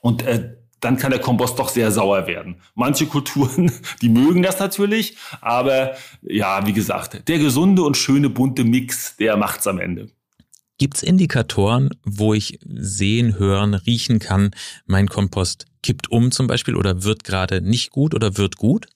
[0.02, 2.58] Und äh, dann kann der Kompost doch sehr sauer werden.
[2.76, 8.64] Manche Kulturen, die mögen das natürlich, aber ja, wie gesagt, der gesunde und schöne bunte
[8.64, 10.10] Mix, der macht's am Ende.
[10.80, 14.52] Gibt's Indikatoren, wo ich sehen, hören, riechen kann,
[14.86, 18.88] mein Kompost kippt um zum Beispiel oder wird gerade nicht gut oder wird gut?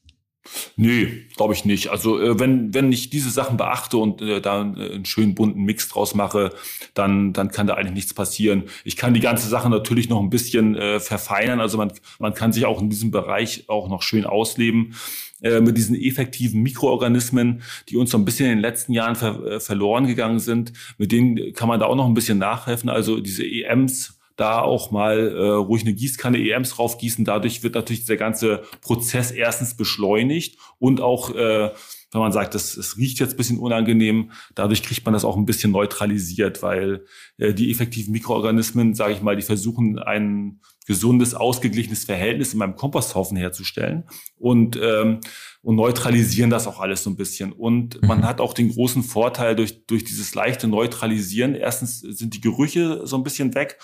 [0.75, 1.89] Nee, glaube ich nicht.
[1.89, 5.63] Also äh, wenn, wenn ich diese Sachen beachte und äh, da äh, einen schönen bunten
[5.63, 6.51] Mix draus mache,
[6.93, 8.63] dann, dann kann da eigentlich nichts passieren.
[8.83, 11.59] Ich kann die ganze Sache natürlich noch ein bisschen äh, verfeinern.
[11.59, 14.95] Also man, man kann sich auch in diesem Bereich auch noch schön ausleben
[15.41, 19.43] äh, mit diesen effektiven Mikroorganismen, die uns so ein bisschen in den letzten Jahren ver
[19.45, 20.73] äh, verloren gegangen sind.
[20.97, 22.89] Mit denen kann man da auch noch ein bisschen nachhelfen.
[22.89, 27.25] Also diese EMs, da auch mal äh, ruhig eine Gießkanne EMs draufgießen.
[27.25, 31.71] Dadurch wird natürlich der ganze Prozess erstens beschleunigt und auch, äh,
[32.11, 35.37] wenn man sagt, es, es riecht jetzt ein bisschen unangenehm, dadurch kriegt man das auch
[35.37, 37.05] ein bisschen neutralisiert, weil
[37.37, 42.75] äh, die effektiven Mikroorganismen, sage ich mal, die versuchen ein gesundes, ausgeglichenes Verhältnis in meinem
[42.75, 44.03] Komposthaufen herzustellen
[44.37, 45.19] und ähm,
[45.63, 47.51] und neutralisieren das auch alles so ein bisschen.
[47.51, 48.25] Und man mhm.
[48.25, 51.53] hat auch den großen Vorteil durch, durch dieses leichte Neutralisieren.
[51.53, 53.77] Erstens sind die Gerüche so ein bisschen weg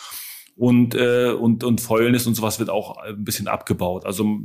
[0.56, 4.06] und, äh, und, und Fäulnis und sowas wird auch ein bisschen abgebaut.
[4.06, 4.40] Also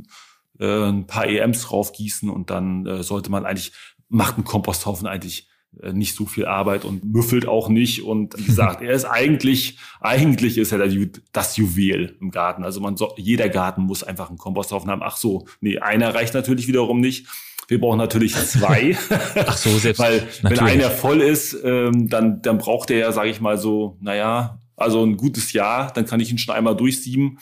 [0.59, 3.71] äh, ein paar EMs draufgießen und dann äh, sollte man eigentlich,
[4.09, 5.47] macht ein Komposthaufen eigentlich
[5.81, 8.03] äh, nicht so viel Arbeit und müffelt auch nicht.
[8.03, 10.87] Und wie gesagt, er ist eigentlich, eigentlich ist er
[11.31, 12.63] das Juwel im Garten.
[12.63, 15.01] Also man so, jeder Garten muss einfach einen Komposthaufen haben.
[15.03, 17.27] Ach so, nee, einer reicht natürlich wiederum nicht.
[17.67, 18.97] Wir brauchen natürlich zwei.
[19.47, 19.99] Ach so, selbst.
[19.99, 20.51] Weil natürlich.
[20.51, 24.59] wenn einer voll ist, ähm, dann, dann braucht er ja, sage ich mal so, naja,
[24.75, 27.39] also ein gutes Jahr, dann kann ich ihn schon einmal durchsieben.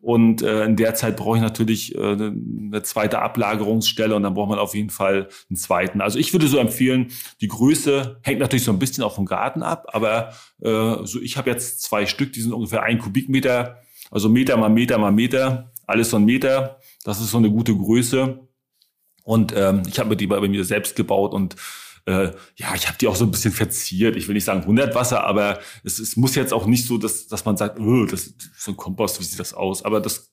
[0.00, 4.48] Und äh, in der Zeit brauche ich natürlich äh, eine zweite Ablagerungsstelle und dann braucht
[4.48, 6.00] man auf jeden Fall einen zweiten.
[6.00, 7.08] Also ich würde so empfehlen,
[7.42, 10.32] die Größe hängt natürlich so ein bisschen auch vom Garten ab, aber
[10.62, 13.76] äh, so ich habe jetzt zwei Stück, die sind ungefähr ein Kubikmeter,
[14.10, 16.78] also Meter mal Meter mal Meter, alles so ein Meter.
[17.04, 18.40] Das ist so eine gute Größe.
[19.22, 21.56] Und ähm, ich habe mir die bei mir selbst gebaut und
[22.06, 24.16] äh, ja, ich habe die auch so ein bisschen verziert.
[24.16, 27.26] Ich will nicht sagen 100 Wasser, aber es, es muss jetzt auch nicht so, dass,
[27.26, 29.84] dass man sagt, oh, das ist so ein Kompost, wie sieht das aus?
[29.84, 30.30] Aber das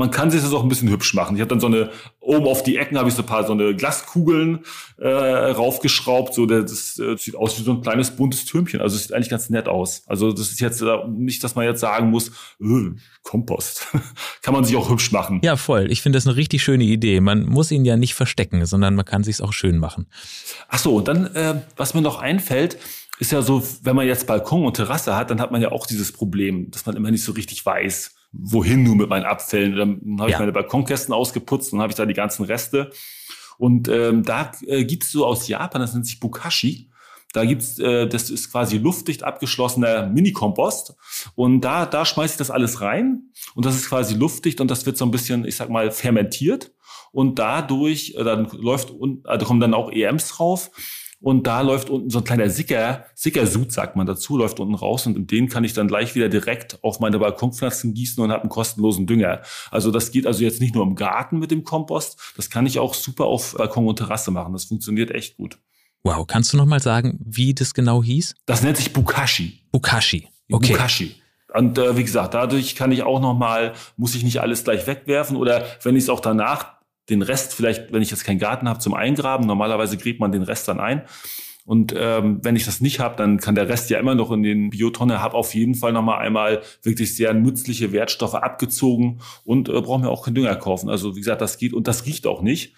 [0.00, 1.36] man kann sich das auch ein bisschen hübsch machen.
[1.36, 3.52] Ich habe dann so eine, oben auf die Ecken habe ich so ein paar so
[3.52, 4.60] eine Glaskugeln
[4.96, 6.32] äh, raufgeschraubt.
[6.32, 8.80] So, das, das sieht aus wie so ein kleines buntes Türmchen.
[8.80, 10.02] Also es sieht eigentlich ganz nett aus.
[10.06, 12.30] Also das ist jetzt äh, nicht, dass man jetzt sagen muss,
[12.62, 13.88] äh, Kompost.
[14.42, 15.40] kann man sich auch hübsch machen.
[15.44, 15.92] Ja, voll.
[15.92, 17.20] Ich finde das eine richtig schöne Idee.
[17.20, 20.06] Man muss ihn ja nicht verstecken, sondern man kann sich auch schön machen.
[20.68, 22.78] Ach so, und dann, äh, was mir noch einfällt,
[23.18, 25.86] ist ja so, wenn man jetzt Balkon und Terrasse hat, dann hat man ja auch
[25.86, 29.76] dieses Problem, dass man immer nicht so richtig weiß, wohin nur mit meinen Abfällen.
[29.76, 30.36] Dann habe ja.
[30.36, 32.90] ich meine Balkonkästen ausgeputzt und habe ich da die ganzen Reste.
[33.58, 36.90] Und ähm, da äh, gibt es so aus Japan, das nennt sich Bukashi.
[37.32, 40.96] Da gibt's, äh, das ist quasi luftdicht abgeschlossener Mini-Kompost.
[41.34, 43.30] Und da, da schmeiße ich das alles rein.
[43.54, 46.72] Und das ist quasi luftdicht und das wird so ein bisschen, ich sag mal, fermentiert.
[47.12, 50.70] Und dadurch, äh, dann läuft, und, da kommen dann auch EMs drauf.
[51.22, 55.06] Und da läuft unten so ein kleiner Sicker, Sickersud, sagt man dazu, läuft unten raus
[55.06, 58.50] und den kann ich dann gleich wieder direkt auf meine Balkonpflanzen gießen und habe einen
[58.50, 59.42] kostenlosen Dünger.
[59.70, 62.78] Also das geht also jetzt nicht nur im Garten mit dem Kompost, das kann ich
[62.78, 64.54] auch super auf Balkon und Terrasse machen.
[64.54, 65.58] Das funktioniert echt gut.
[66.02, 68.34] Wow, kannst du noch mal sagen, wie das genau hieß?
[68.46, 69.60] Das nennt sich Bukashi.
[69.70, 70.26] Bukashi.
[70.50, 70.72] Okay.
[70.72, 71.14] Bukashi.
[71.52, 74.86] Und äh, wie gesagt, dadurch kann ich auch noch mal, muss ich nicht alles gleich
[74.86, 76.79] wegwerfen oder wenn ich es auch danach
[77.10, 79.46] den Rest vielleicht, wenn ich jetzt keinen Garten habe, zum Eingraben.
[79.46, 81.02] Normalerweise gräbt man den Rest dann ein.
[81.66, 84.42] Und ähm, wenn ich das nicht habe, dann kann der Rest ja immer noch in
[84.42, 85.22] den Biotonne.
[85.22, 90.10] Hab auf jeden Fall nochmal einmal wirklich sehr nützliche Wertstoffe abgezogen und äh, brauchen wir
[90.10, 90.88] auch keinen Dünger kaufen.
[90.88, 92.74] Also wie gesagt, das geht und das riecht auch nicht.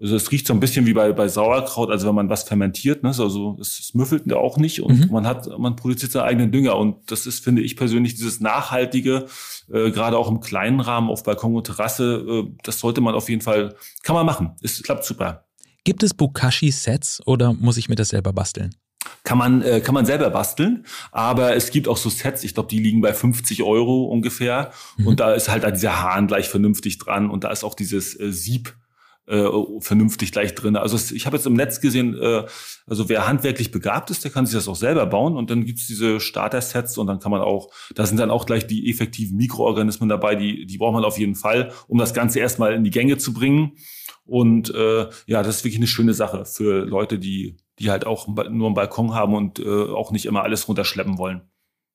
[0.00, 3.04] Also es riecht so ein bisschen wie bei, bei Sauerkraut, also wenn man was fermentiert,
[3.04, 3.10] ne?
[3.10, 5.12] also es, es müffelt auch nicht und mhm.
[5.12, 9.26] man hat, man produziert seinen eigenen Dünger und das ist, finde ich persönlich, dieses nachhaltige,
[9.72, 13.28] äh, gerade auch im kleinen Rahmen auf Balkon und Terrasse, äh, das sollte man auf
[13.28, 14.50] jeden Fall, kann man machen.
[14.62, 15.44] Es klappt super.
[15.84, 18.74] Gibt es Bokashi-Sets oder muss ich mir das selber basteln?
[19.22, 22.68] Kann man, äh, kann man selber basteln, aber es gibt auch so Sets, ich glaube,
[22.68, 24.72] die liegen bei 50 Euro ungefähr.
[24.96, 25.06] Mhm.
[25.06, 28.32] Und da ist halt dieser Hahn gleich vernünftig dran und da ist auch dieses äh,
[28.32, 28.74] Sieb
[29.26, 29.48] äh,
[29.80, 30.76] vernünftig gleich drin.
[30.76, 32.44] Also ich habe jetzt im Netz gesehen, äh,
[32.86, 35.86] also wer handwerklich begabt ist, der kann sich das auch selber bauen und dann gibt's
[35.86, 40.08] diese Starter-Sets und dann kann man auch, da sind dann auch gleich die effektiven Mikroorganismen
[40.08, 43.18] dabei, die, die braucht man auf jeden Fall, um das Ganze erstmal in die Gänge
[43.18, 43.72] zu bringen.
[44.26, 48.26] Und äh, ja, das ist wirklich eine schöne Sache für Leute, die, die halt auch
[48.26, 51.42] nur einen Balkon haben und äh, auch nicht immer alles runterschleppen wollen.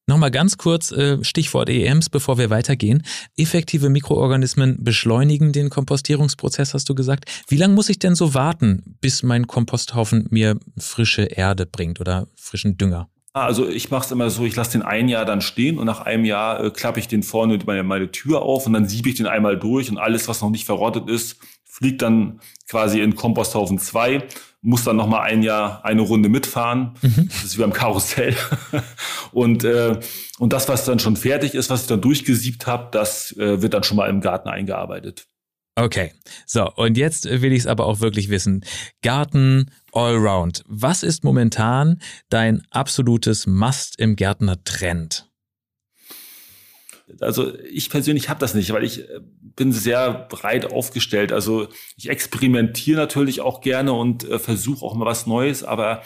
[0.10, 3.04] Nochmal ganz kurz äh, Stichwort EMs, bevor wir weitergehen.
[3.38, 7.26] Effektive Mikroorganismen beschleunigen den Kompostierungsprozess, hast du gesagt.
[7.48, 12.28] Wie lange muss ich denn so warten, bis mein Komposthaufen mir frische Erde bringt oder
[12.36, 13.08] frischen Dünger?
[13.34, 15.86] Ah, also ich mache es immer so, ich lasse den ein Jahr dann stehen und
[15.86, 19.10] nach einem Jahr äh, klappe ich den vorne meine, meine Tür auf und dann siebe
[19.10, 23.14] ich den einmal durch und alles, was noch nicht verrottet ist, fliegt dann quasi in
[23.14, 24.24] Komposthaufen 2
[24.62, 26.96] muss dann noch mal ein Jahr eine Runde mitfahren.
[27.02, 27.30] Mhm.
[27.30, 28.36] Das ist wie beim Karussell.
[29.32, 30.00] und, äh,
[30.38, 33.74] und das, was dann schon fertig ist, was ich dann durchgesiebt habe, das äh, wird
[33.74, 35.28] dann schon mal im Garten eingearbeitet.
[35.76, 36.12] Okay,
[36.46, 38.66] so und jetzt will ich es aber auch wirklich wissen.
[39.02, 40.64] Garten Allround.
[40.68, 45.30] Was ist momentan dein absolutes Must im Gärtner-Trend?
[47.22, 49.20] also ich persönlich habe das nicht, weil ich äh,
[49.60, 51.34] bin sehr breit aufgestellt.
[51.34, 51.68] Also
[51.98, 56.02] ich experimentiere natürlich auch gerne und äh, versuche auch mal was Neues, aber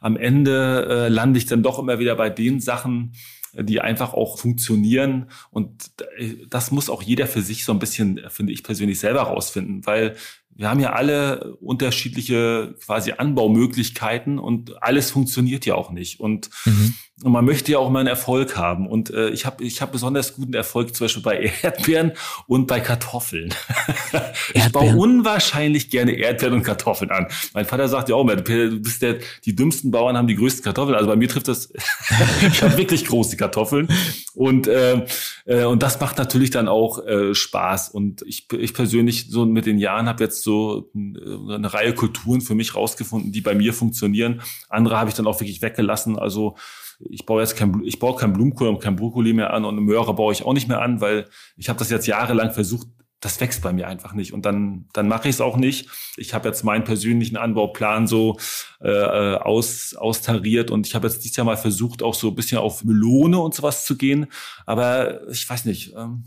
[0.00, 3.12] am Ende äh, lande ich dann doch immer wieder bei den Sachen,
[3.54, 5.30] die einfach auch funktionieren.
[5.50, 9.22] Und äh, das muss auch jeder für sich so ein bisschen, finde ich persönlich, selber
[9.22, 10.16] rausfinden, weil
[10.56, 16.18] wir haben ja alle unterschiedliche quasi Anbaumöglichkeiten und alles funktioniert ja auch nicht.
[16.18, 16.94] Und, mhm.
[17.22, 18.86] Und man möchte ja auch mal einen Erfolg haben.
[18.86, 22.12] Und äh, ich habe ich hab besonders guten Erfolg zum Beispiel bei Erdbeeren
[22.46, 23.54] und bei Kartoffeln.
[24.52, 27.28] ich baue unwahrscheinlich gerne Erdbeeren und Kartoffeln an.
[27.54, 30.62] Mein Vater sagt ja auch immer, du bist der, die dümmsten Bauern haben die größten
[30.62, 30.94] Kartoffeln.
[30.94, 31.72] Also bei mir trifft das,
[32.46, 33.88] ich habe wirklich große Kartoffeln.
[34.34, 35.06] Und, äh,
[35.46, 37.88] äh, und das macht natürlich dann auch äh, Spaß.
[37.88, 42.42] Und ich, ich persönlich so mit den Jahren habe jetzt so äh, eine Reihe Kulturen
[42.42, 44.42] für mich rausgefunden, die bei mir funktionieren.
[44.68, 46.18] Andere habe ich dann auch wirklich weggelassen.
[46.18, 46.56] Also
[46.98, 49.80] ich baue jetzt kein, ich baue kein Blumenkohl und kein Brokkoli mehr an und eine
[49.80, 52.88] Möhre baue ich auch nicht mehr an, weil ich habe das jetzt jahrelang versucht,
[53.20, 54.32] das wächst bei mir einfach nicht.
[54.32, 55.88] Und dann, dann mache ich es auch nicht.
[56.16, 58.36] Ich habe jetzt meinen persönlichen Anbauplan so
[58.80, 62.34] äh, äh, aus, austariert und ich habe jetzt dieses Jahr mal versucht, auch so ein
[62.34, 64.26] bisschen auf Melone und sowas zu gehen.
[64.66, 65.94] Aber ich weiß nicht.
[65.96, 66.24] Ähm,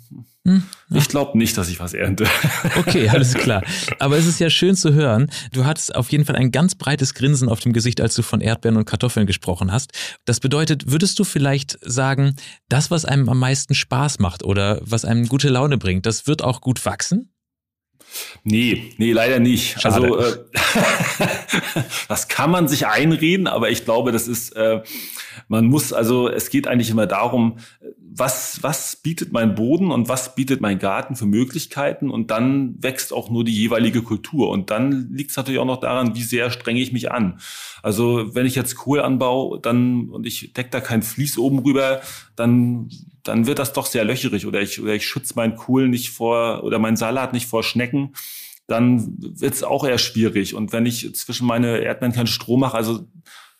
[0.49, 0.63] hm,
[0.97, 2.25] Ich glaube nicht, dass ich was ernte.
[2.77, 3.63] Okay, alles klar.
[3.99, 5.29] Aber es ist ja schön zu hören.
[5.51, 8.41] Du hattest auf jeden Fall ein ganz breites Grinsen auf dem Gesicht, als du von
[8.41, 9.91] Erdbeeren und Kartoffeln gesprochen hast.
[10.25, 12.35] Das bedeutet, würdest du vielleicht sagen,
[12.69, 16.43] das, was einem am meisten Spaß macht oder was einem gute Laune bringt, das wird
[16.43, 17.31] auch gut wachsen?
[18.43, 19.80] Nee, nee, leider nicht.
[19.80, 19.95] Schade.
[19.95, 20.38] Also äh,
[22.08, 24.82] das kann man sich einreden, aber ich glaube, das ist, äh,
[25.48, 27.58] man muss, also es geht eigentlich immer darum,
[28.12, 33.13] was, was bietet mein Boden und was bietet mein Garten für Möglichkeiten und dann wächst
[33.13, 34.50] auch nur die jeweilige Kultur.
[34.50, 37.39] Und dann liegt es natürlich auch noch daran, wie sehr strenge ich mich an.
[37.82, 42.02] Also wenn ich jetzt Kohl anbaue dann und ich decke da kein Vlies oben rüber,
[42.36, 42.89] dann
[43.23, 46.63] dann wird das doch sehr löcherig oder ich, oder ich schütze meinen Kohl nicht vor
[46.63, 48.13] oder meinen Salat nicht vor Schnecken,
[48.67, 50.53] dann wird es auch eher schwierig.
[50.53, 53.08] Und wenn ich zwischen meine Erdbeeren keinen Strom mache, also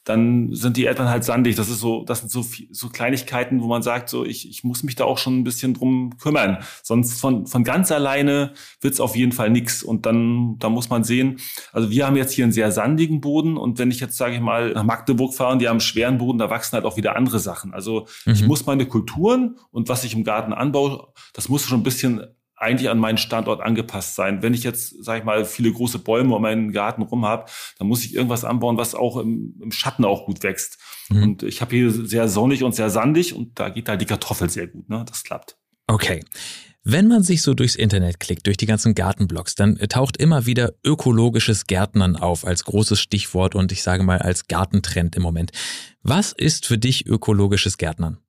[0.04, 1.56] dann sind die Eltern halt sandig.
[1.56, 4.84] Das ist so, das sind so, so Kleinigkeiten, wo man sagt, so ich, ich muss
[4.84, 6.60] mich da auch schon ein bisschen drum kümmern.
[6.84, 9.84] Sonst von, von ganz alleine wird's auf jeden Fall nix.
[9.84, 11.40] Und dann, da muss man sehen,
[11.72, 14.42] also wir haben jetzt hier einen sehr sandigen Boden und wenn ich jetzt, sage ich
[14.42, 17.16] mal, nach Magdeburg fahre und die haben einen schweren Boden, da wachsen halt auch wieder
[17.16, 17.74] andere Sachen.
[17.74, 18.34] Also mhm.
[18.34, 22.24] ich muss meine Kulturen und was ich im Garten anbaue, das muss schon ein bisschen
[22.60, 24.42] eigentlich an meinen Standort angepasst sein.
[24.42, 27.88] Wenn ich jetzt, sage ich mal, viele große Bäume um meinen Garten rum habe, dann
[27.88, 30.78] muss ich irgendwas anbauen, was auch im, im Schatten auch gut wächst.
[31.10, 31.24] Mhm.
[31.24, 34.50] Und ich habe hier sehr sonnig und sehr sandig und da geht halt die Kartoffel
[34.50, 34.90] sehr gut.
[34.90, 35.06] Ne?
[35.08, 35.58] Das klappt.
[35.88, 36.22] Okay.
[36.84, 40.74] Wenn man sich so durchs Internet klickt, durch die ganzen Gartenblogs, dann taucht immer wieder
[40.84, 45.52] ökologisches Gärtnern auf als großes Stichwort und ich sage mal als Gartentrend im Moment.
[46.04, 48.20] Was ist für dich ökologisches Gärtnern?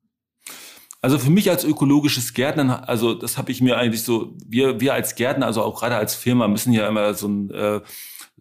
[1.02, 4.92] Also für mich als ökologisches Gärtner, also das habe ich mir eigentlich so, wir, wir
[4.92, 7.80] als Gärtner, also auch gerade als Firma, müssen ja immer so ein äh,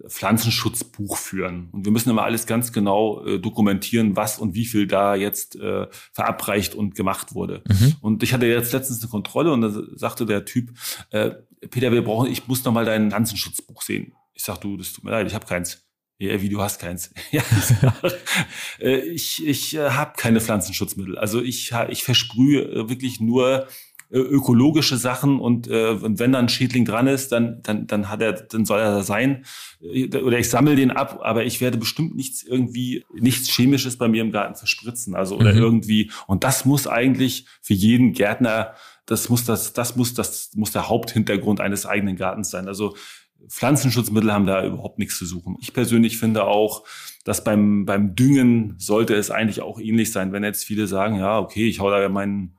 [0.07, 1.69] Pflanzenschutzbuch führen.
[1.71, 5.55] Und wir müssen immer alles ganz genau äh, dokumentieren, was und wie viel da jetzt
[5.55, 7.63] äh, verabreicht und gemacht wurde.
[7.67, 7.95] Mhm.
[8.01, 10.71] Und ich hatte jetzt letztens eine Kontrolle und da sagte der Typ,
[11.11, 11.31] äh,
[11.69, 14.13] Peter, wir brauchen, ich muss noch mal dein Pflanzenschutzbuch sehen.
[14.33, 15.88] Ich sag, du, das tut mir leid, ich habe keins.
[16.19, 17.11] Ja, wie du hast keins.
[17.31, 17.41] ja,
[18.81, 21.17] äh, ich ich äh, habe keine Pflanzenschutzmittel.
[21.17, 23.67] Also ich ich versprühe äh, wirklich nur
[24.11, 28.21] ökologische Sachen und, äh, und wenn da ein Schädling dran ist, dann dann dann hat
[28.23, 29.45] er dann soll er da sein
[29.81, 34.23] oder ich sammle den ab, aber ich werde bestimmt nichts irgendwie nichts chemisches bei mir
[34.23, 35.59] im Garten verspritzen, also oder mhm.
[35.59, 38.73] irgendwie und das muss eigentlich für jeden Gärtner
[39.05, 42.67] das muss das das muss das muss der Haupthintergrund eines eigenen Gartens sein.
[42.67, 42.95] Also
[43.47, 45.57] Pflanzenschutzmittel haben da überhaupt nichts zu suchen.
[45.61, 46.85] Ich persönlich finde auch,
[47.23, 50.31] dass beim, beim Düngen sollte es eigentlich auch ähnlich sein.
[50.31, 52.55] Wenn jetzt viele sagen, ja, okay, ich hau da meinen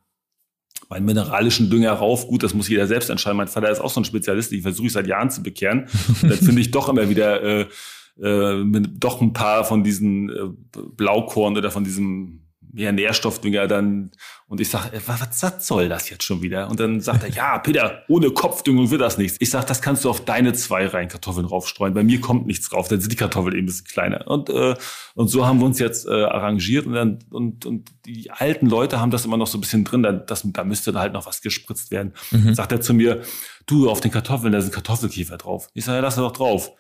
[0.89, 2.27] meinen mineralischen Dünger rauf.
[2.27, 3.37] Gut, das muss jeder selbst entscheiden.
[3.37, 5.87] Mein Vater ist auch so ein Spezialist, die versuche ich seit Jahren zu bekehren.
[6.23, 7.67] Und dann finde ich doch immer wieder äh,
[8.21, 8.65] äh,
[8.99, 10.49] doch ein paar von diesen äh,
[10.97, 12.41] Blaukorn oder von diesem
[12.73, 14.11] mehr Nährstoffdünger dann
[14.47, 16.69] und ich sage, äh, was, was soll das jetzt schon wieder?
[16.69, 19.37] Und dann sagt er, ja, Peter, ohne Kopfdüngung wird das nichts.
[19.41, 21.95] Ich sage, das kannst du auf deine zwei Reihen Kartoffeln raufstreuen.
[21.95, 24.27] Bei mir kommt nichts drauf, dann sind die Kartoffeln eben ein bisschen kleiner.
[24.27, 24.75] Und, äh,
[25.15, 29.01] und so haben wir uns jetzt äh, arrangiert und, dann, und, und die alten Leute
[29.01, 31.43] haben das immer noch so ein bisschen drin, dann, das, da müsste halt noch was
[31.43, 32.13] gespritzt werden.
[32.31, 32.55] Mhm.
[32.55, 33.23] Sagt er zu mir,
[33.67, 35.69] du, auf den Kartoffeln, da sind Kartoffelkäfer drauf.
[35.75, 36.73] Ich sage, ja, lass doch drauf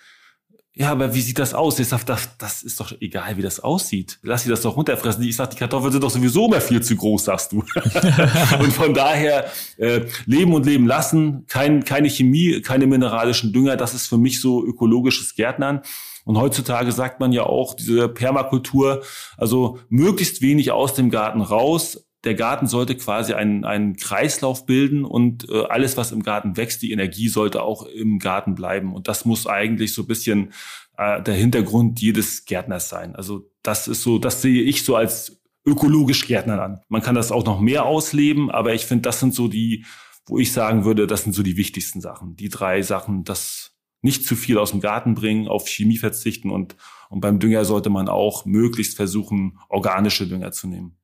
[0.73, 1.81] ja, aber wie sieht das aus?
[1.81, 4.21] Ich sag, das, das ist doch egal, wie das aussieht.
[4.23, 5.23] Lass sie das doch runterfressen.
[5.25, 7.59] Ich sag, die Kartoffeln sind doch sowieso immer viel zu groß, sagst du.
[8.61, 13.77] und von daher äh, leben und leben lassen, kein, keine Chemie, keine mineralischen Dünger.
[13.77, 15.83] Das ist für mich so ökologisches Gärtnern.
[16.25, 19.03] Und heutzutage sagt man ja auch, diese Permakultur,
[19.37, 25.05] also möglichst wenig aus dem Garten raus, der Garten sollte quasi einen, einen Kreislauf bilden
[25.05, 28.95] und äh, alles, was im Garten wächst, die Energie sollte auch im Garten bleiben.
[28.95, 30.53] Und das muss eigentlich so ein bisschen
[30.99, 33.17] äh, der Hintergrund jedes Gärtners sein.
[33.17, 36.81] Also das ist so, das sehe ich so als ökologisch Gärtner an.
[36.89, 39.87] Man kann das auch noch mehr ausleben, aber ich finde, das sind so die,
[40.27, 42.37] wo ich sagen würde, das sind so die wichtigsten Sachen.
[42.37, 46.77] Die drei Sachen, das, nicht zu viel aus dem Garten bringen, auf Chemie verzichten und,
[47.09, 51.00] und beim Dünger sollte man auch möglichst versuchen, organische Dünger zu nehmen.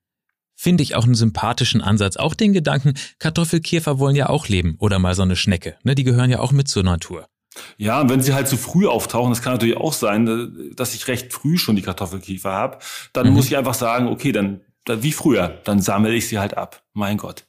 [0.57, 2.17] Finde ich auch einen sympathischen Ansatz.
[2.17, 5.77] Auch den Gedanken, Kartoffelkäfer wollen ja auch leben oder mal so eine Schnecke.
[5.85, 7.29] Ne, die gehören ja auch mit zur Natur.
[7.77, 10.95] Ja, und wenn sie halt zu früh auftauchen, das kann natürlich auch sein, äh, dass
[10.95, 12.79] ich recht früh schon die Kartoffelkiefer habe,
[13.13, 13.35] dann mhm.
[13.35, 16.83] muss ich einfach sagen, okay, dann wie früher, dann sammle ich sie halt ab.
[16.93, 17.45] Mein Gott.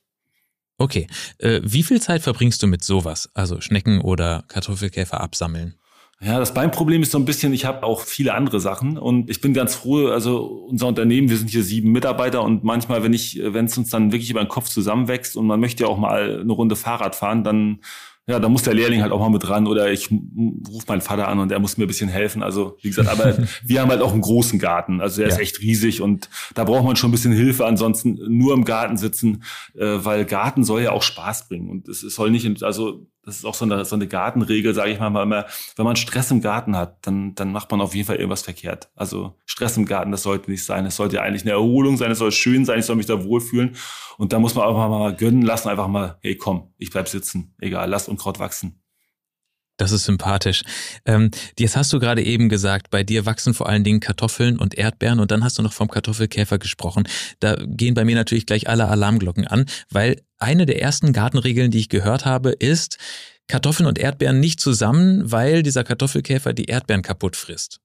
[0.79, 1.07] Okay,
[1.39, 5.75] äh, wie viel Zeit verbringst du mit sowas, also Schnecken oder Kartoffelkäfer absammeln?
[6.19, 9.39] Ja, das Beinproblem ist so ein bisschen, ich habe auch viele andere Sachen und ich
[9.39, 13.39] bin ganz froh, also unser Unternehmen, wir sind hier sieben Mitarbeiter und manchmal, wenn ich,
[13.39, 16.39] wenn es uns dann wirklich über den Kopf zusammenwächst und man möchte ja auch mal
[16.41, 17.81] eine Runde Fahrrad fahren, dann
[18.29, 21.29] ja, da muss der Lehrling halt auch mal mit ran oder ich rufe meinen Vater
[21.29, 22.43] an und er muss mir ein bisschen helfen.
[22.43, 24.99] Also wie gesagt, aber wir haben halt auch einen großen Garten.
[24.99, 25.33] Also der ja.
[25.33, 27.65] ist echt riesig und da braucht man schon ein bisschen Hilfe.
[27.65, 29.43] Ansonsten nur im Garten sitzen,
[29.75, 33.35] äh, weil Garten soll ja auch Spaß bringen und es, es soll nicht, also das
[33.35, 35.43] ist auch so eine, so eine Gartenregel, sage ich mal, man,
[35.75, 38.89] wenn man Stress im Garten hat, dann, dann macht man auf jeden Fall irgendwas verkehrt.
[38.95, 40.85] Also Stress im Garten, das sollte nicht sein.
[40.85, 43.75] Es sollte eigentlich eine Erholung sein, es soll schön sein, ich soll mich da wohlfühlen.
[44.17, 47.53] Und da muss man einfach mal gönnen lassen, einfach mal, hey komm, ich bleib sitzen,
[47.59, 48.81] egal, lass Unkraut wachsen.
[49.77, 50.63] Das ist sympathisch.
[51.05, 54.75] Ähm, jetzt hast du gerade eben gesagt, bei dir wachsen vor allen Dingen Kartoffeln und
[54.75, 57.07] Erdbeeren und dann hast du noch vom Kartoffelkäfer gesprochen.
[57.39, 61.79] Da gehen bei mir natürlich gleich alle Alarmglocken an, weil eine der ersten Gartenregeln, die
[61.79, 62.97] ich gehört habe, ist
[63.47, 67.79] Kartoffeln und Erdbeeren nicht zusammen, weil dieser Kartoffelkäfer die Erdbeeren kaputt frisst.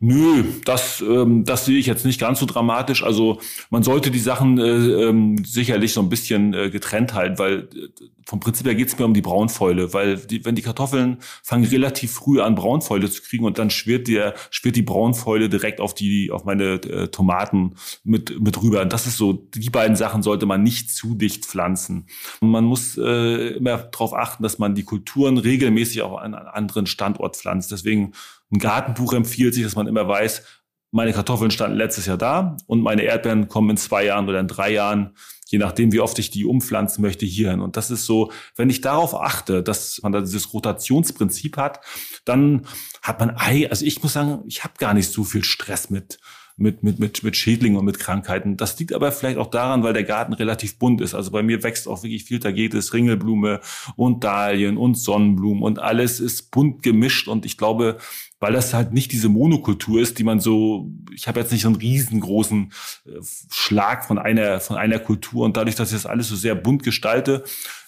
[0.00, 3.02] Nö, das, ähm, das sehe ich jetzt nicht ganz so dramatisch.
[3.02, 7.68] Also man sollte die Sachen äh, ähm, sicherlich so ein bisschen äh, getrennt halten, weil
[7.74, 7.88] äh,
[8.26, 11.64] vom Prinzip her geht es mir um die Braunfäule, weil die, wenn die Kartoffeln fangen
[11.64, 15.94] relativ früh an Braunfäule zu kriegen und dann schwirrt der schwirrt die Braunfäule direkt auf
[15.94, 18.82] die auf meine äh, Tomaten mit mit rüber.
[18.82, 22.06] Und das ist so die beiden Sachen sollte man nicht zu dicht pflanzen.
[22.40, 26.48] Und man muss äh, immer darauf achten, dass man die Kulturen regelmäßig auch an einen
[26.48, 27.70] anderen Standort pflanzt.
[27.72, 28.12] Deswegen
[28.54, 30.42] ein Gartenbuch empfiehlt sich, dass man immer weiß,
[30.90, 34.46] meine Kartoffeln standen letztes Jahr da und meine Erdbeeren kommen in zwei Jahren oder in
[34.46, 37.60] drei Jahren, je nachdem, wie oft ich die umpflanzen möchte, hierhin.
[37.60, 41.80] Und das ist so, wenn ich darauf achte, dass man da dieses Rotationsprinzip hat,
[42.24, 42.66] dann
[43.02, 46.18] hat man, also ich muss sagen, ich habe gar nicht so viel Stress mit
[46.56, 48.56] mit, mit, mit, mit Schädlingen und mit Krankheiten.
[48.56, 51.14] Das liegt aber vielleicht auch daran, weil der Garten relativ bunt ist.
[51.14, 53.60] Also bei mir wächst auch wirklich viel Tagetes, Ringelblume
[53.96, 57.98] und Dahlien und Sonnenblumen und alles ist bunt gemischt und ich glaube,
[58.38, 61.68] weil das halt nicht diese Monokultur ist, die man so, ich habe jetzt nicht so
[61.68, 62.72] einen riesengroßen
[63.06, 63.10] äh,
[63.50, 66.84] Schlag von einer, von einer Kultur und dadurch, dass ich das alles so sehr bunt
[66.84, 67.42] gestalte,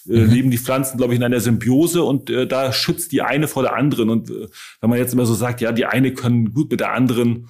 [0.09, 0.29] äh, mhm.
[0.29, 3.63] leben die Pflanzen, glaube ich, in einer Symbiose und äh, da schützt die eine vor
[3.63, 4.47] der anderen und äh,
[4.81, 7.47] wenn man jetzt immer so sagt, ja, die eine können gut mit der anderen,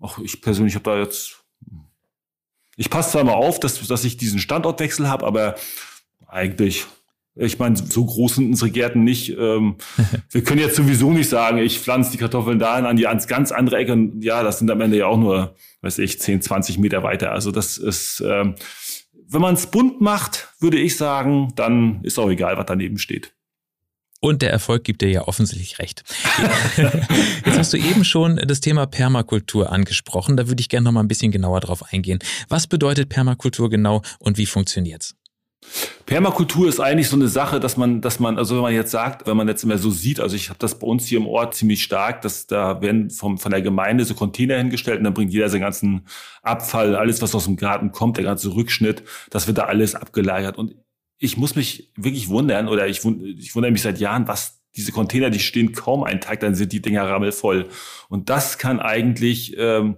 [0.00, 1.44] ach, ich persönlich habe da jetzt,
[2.76, 5.56] ich passe zwar mal auf, dass, dass ich diesen Standortwechsel habe, aber
[6.26, 6.86] eigentlich
[7.40, 9.30] ich meine, so groß sind unsere Gärten nicht.
[9.38, 9.76] Ähm,
[10.30, 13.52] wir können jetzt sowieso nicht sagen, ich pflanze die Kartoffeln dahin an die ans ganz
[13.52, 13.92] andere Ecke.
[13.92, 17.32] Und ja, das sind am Ende ja auch nur, weiß ich, 10, 20 Meter weiter.
[17.32, 18.56] Also das ist, ähm,
[19.28, 23.32] wenn man es bunt macht, würde ich sagen, dann ist auch egal, was daneben steht.
[24.20, 26.02] Und der Erfolg gibt dir ja offensichtlich recht.
[27.46, 30.36] Jetzt hast du eben schon das Thema Permakultur angesprochen.
[30.36, 32.18] Da würde ich gerne noch mal ein bisschen genauer drauf eingehen.
[32.48, 35.14] Was bedeutet Permakultur genau und wie funktioniert's?
[36.06, 39.26] Permakultur ist eigentlich so eine Sache, dass man, dass man, also wenn man jetzt sagt,
[39.26, 41.54] wenn man jetzt immer so sieht, also ich habe das bei uns hier im Ort
[41.54, 45.32] ziemlich stark, dass da werden vom, von der Gemeinde so Container hingestellt und dann bringt
[45.32, 46.06] jeder seinen ganzen
[46.42, 50.56] Abfall, alles was aus dem Garten kommt, der ganze Rückschnitt, das wird da alles abgelagert.
[50.56, 50.76] Und
[51.18, 55.30] ich muss mich wirklich wundern oder ich, ich wundere mich seit Jahren, was diese Container,
[55.30, 57.68] die stehen kaum einen Tag, dann sind die Dinger rammelvoll.
[58.08, 59.96] Und das kann eigentlich ähm,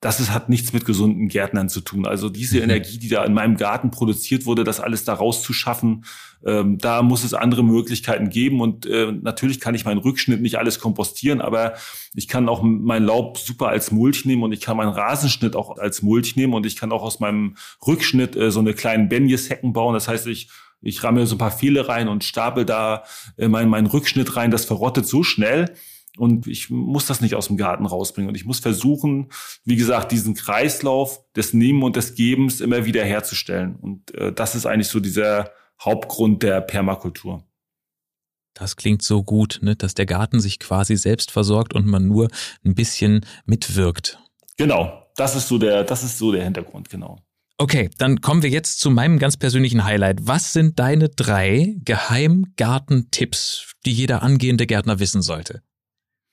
[0.00, 2.06] das ist, hat nichts mit gesunden Gärtnern zu tun.
[2.06, 2.64] Also diese mhm.
[2.64, 6.06] Energie, die da in meinem Garten produziert wurde, das alles da rauszuschaffen,
[6.44, 8.62] ähm, da muss es andere Möglichkeiten geben.
[8.62, 11.74] Und äh, natürlich kann ich meinen Rückschnitt nicht alles kompostieren, aber
[12.14, 15.76] ich kann auch mein Laub super als Mulch nehmen und ich kann meinen Rasenschnitt auch
[15.76, 19.74] als Mulch nehmen und ich kann auch aus meinem Rückschnitt äh, so eine kleinen Benjes-Hecken
[19.74, 19.92] bauen.
[19.92, 20.48] Das heißt, ich
[20.82, 23.04] ich ramme so ein paar Pfähle rein und stapel da
[23.36, 24.50] äh, meinen mein Rückschnitt rein.
[24.50, 25.74] Das verrottet so schnell,
[26.16, 28.28] und ich muss das nicht aus dem Garten rausbringen.
[28.28, 29.30] Und ich muss versuchen,
[29.64, 33.76] wie gesagt, diesen Kreislauf des Nehmen und des Gebens immer wieder herzustellen.
[33.76, 37.44] Und äh, das ist eigentlich so dieser Hauptgrund der Permakultur.
[38.54, 39.76] Das klingt so gut, ne?
[39.76, 42.28] dass der Garten sich quasi selbst versorgt und man nur
[42.64, 44.18] ein bisschen mitwirkt.
[44.56, 47.18] Genau, das ist so der, das ist so der Hintergrund, genau.
[47.56, 50.26] Okay, dann kommen wir jetzt zu meinem ganz persönlichen Highlight.
[50.26, 55.62] Was sind deine drei Geheimgartentipps, die jeder angehende Gärtner wissen sollte?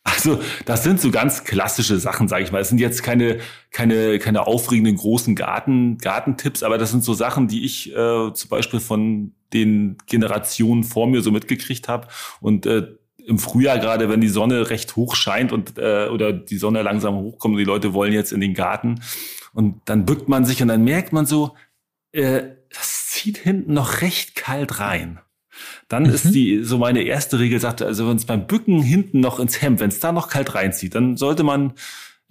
[0.07, 2.61] Also das sind so ganz klassische Sachen, sage ich mal.
[2.61, 3.39] Es sind jetzt keine
[3.71, 8.49] keine keine aufregenden großen Garten Gartentipps, aber das sind so Sachen, die ich äh, zum
[8.49, 12.07] Beispiel von den Generationen vor mir so mitgekriegt habe
[12.39, 12.87] und äh,
[13.25, 17.15] im Frühjahr gerade, wenn die Sonne recht hoch scheint und äh, oder die Sonne langsam
[17.15, 19.01] hochkommt und die Leute wollen jetzt in den Garten
[19.53, 21.53] und dann bückt man sich und dann merkt man so,
[22.13, 25.19] äh, das zieht hinten noch recht kalt rein.
[25.87, 26.09] Dann mhm.
[26.09, 29.61] ist die so meine erste Regel sagte, also wenn es beim Bücken hinten noch ins
[29.61, 31.73] Hemd, wenn es da noch kalt reinzieht, dann sollte man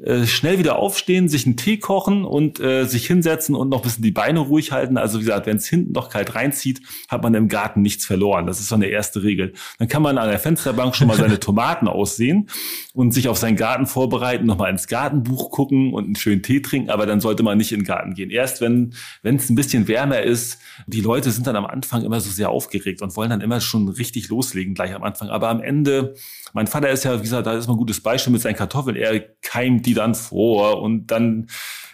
[0.03, 3.83] äh, schnell wieder aufstehen, sich einen Tee kochen und äh, sich hinsetzen und noch ein
[3.85, 4.99] bisschen die Beine ruhig halten.
[4.99, 8.47] Also wie gesagt, wenn es hinten noch kalt reinzieht, hat man im Garten nichts verloren.
[8.47, 9.55] Das ist so eine erste Regel.
[9.79, 12.51] Dann kann man an der Fensterbank schon mal seine Tomaten aussehen
[12.93, 16.91] und sich auf seinen Garten vorbereiten, nochmal ins Gartenbuch gucken und einen schönen Tee trinken.
[16.91, 18.31] Aber dann sollte man nicht in den Garten gehen.
[18.31, 22.21] Erst wenn wenn es ein bisschen wärmer ist, die Leute sind dann am Anfang immer
[22.21, 25.29] so sehr aufgeregt und wollen dann immer schon richtig loslegen gleich am Anfang.
[25.29, 26.15] Aber am Ende,
[26.53, 28.97] mein Vater ist ja, wie gesagt, da ist mal ein gutes Beispiel mit seinen Kartoffeln.
[28.97, 31.49] Er keimt die dann vor und dann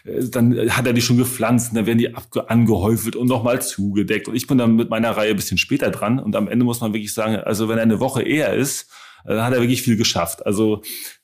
[0.04, 4.28] äh, dann hat er die schon gepflanzt, und dann werden die angehäufelt und nochmal zugedeckt.
[4.28, 6.18] Und ich bin dann mit meiner Reihe ein bisschen später dran.
[6.18, 8.90] Und am Ende muss man wirklich sagen, also wenn er eine Woche eher ist,
[9.24, 10.44] dann hat er wirklich viel geschafft.
[10.46, 10.82] Also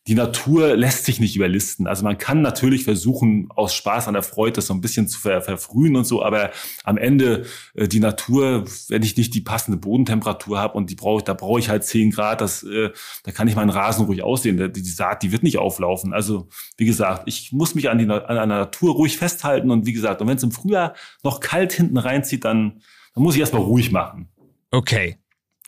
[0.09, 1.87] die Natur lässt sich nicht überlisten.
[1.87, 5.21] Also man kann natürlich versuchen, aus Spaß an der Freude das so ein bisschen zu
[5.21, 6.51] ver verfrühen und so, aber
[6.85, 7.45] am Ende
[7.75, 11.61] äh, die Natur, wenn ich nicht die passende Bodentemperatur habe und die brauche, da brauche
[11.61, 12.91] ich halt zehn Grad, das, äh,
[13.25, 14.57] da kann ich meinen Rasen ruhig aussehen.
[14.57, 16.15] Die, die Saat, die wird nicht auflaufen.
[16.15, 19.93] Also wie gesagt, ich muss mich an, die, an der Natur ruhig festhalten und wie
[19.93, 22.81] gesagt, und wenn es im Frühjahr noch kalt hinten reinzieht, dann,
[23.15, 24.29] dann muss ich erstmal ruhig machen.
[24.71, 25.19] Okay,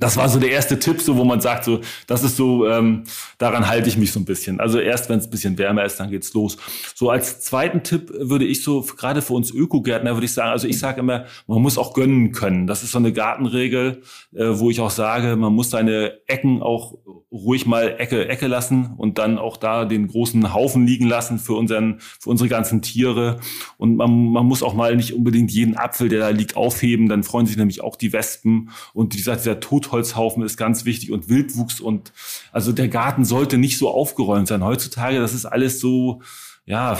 [0.01, 3.05] das war so der erste Tipp, so wo man sagt, so das ist so, ähm,
[3.39, 4.59] daran halte ich mich so ein bisschen.
[4.59, 6.57] Also erst wenn es ein bisschen wärmer ist, dann geht's los.
[6.95, 10.67] So als zweiten Tipp würde ich so gerade für uns Ökogärtner würde ich sagen, also
[10.67, 12.67] ich sage immer, man muss auch gönnen können.
[12.67, 14.03] Das ist so eine Gartenregel,
[14.35, 16.95] äh, wo ich auch sage, man muss seine Ecken auch
[17.31, 21.55] ruhig mal Ecke Ecke lassen und dann auch da den großen Haufen liegen lassen für
[21.55, 23.39] unseren für unsere ganzen Tiere
[23.77, 27.09] und man, man muss auch mal nicht unbedingt jeden Apfel, der da liegt, aufheben.
[27.09, 31.11] Dann freuen sich nämlich auch die Wespen und dieser dieser Tod Totholzhaufen ist ganz wichtig
[31.11, 32.13] und Wildwuchs und
[32.53, 34.65] also der Garten sollte nicht so aufgeräumt sein.
[34.65, 36.23] Heutzutage, das ist alles so,
[36.65, 36.99] ja,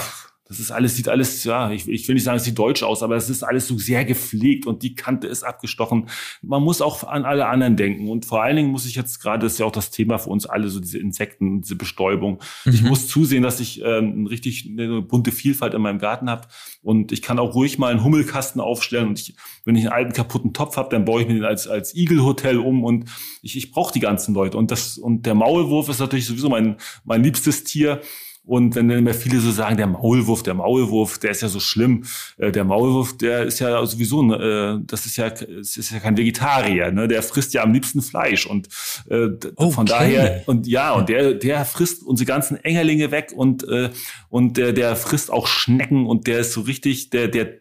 [0.51, 3.03] das ist alles, sieht alles, ja, ich, ich will nicht sagen, es sieht deutsch aus,
[3.03, 6.09] aber es ist alles so sehr gepflegt und die Kante ist abgestochen.
[6.41, 8.09] Man muss auch an alle anderen denken.
[8.09, 10.29] Und vor allen Dingen muss ich jetzt gerade, das ist ja auch das Thema für
[10.29, 12.41] uns alle, so diese Insekten, diese Bestäubung.
[12.65, 12.73] Mhm.
[12.73, 16.49] Ich muss zusehen, dass ich ähm, richtig eine bunte Vielfalt in meinem Garten habe.
[16.81, 19.07] Und ich kann auch ruhig mal einen Hummelkasten aufstellen.
[19.07, 21.69] Und ich, wenn ich einen alten kaputten Topf habe, dann baue ich mir den als,
[21.69, 22.83] als Igelhotel um.
[22.83, 23.05] Und
[23.41, 24.57] ich, ich brauche die ganzen Leute.
[24.57, 26.75] Und das, und der Maulwurf ist natürlich sowieso mein,
[27.05, 28.01] mein liebstes Tier.
[28.43, 31.59] Und wenn dann immer viele so sagen, der Maulwurf, der Maulwurf, der ist ja so
[31.59, 32.05] schlimm.
[32.37, 36.17] Äh, der Maulwurf, der ist ja sowieso, äh, das ist ja, das ist ja kein
[36.17, 37.07] Vegetarier, ne?
[37.07, 38.67] Der frisst ja am liebsten Fleisch und
[39.09, 39.71] äh, okay.
[39.71, 43.91] von daher und ja und der, der frisst unsere ganzen Engerlinge weg und äh,
[44.29, 47.60] und der, der frisst auch Schnecken und der ist so richtig, der, der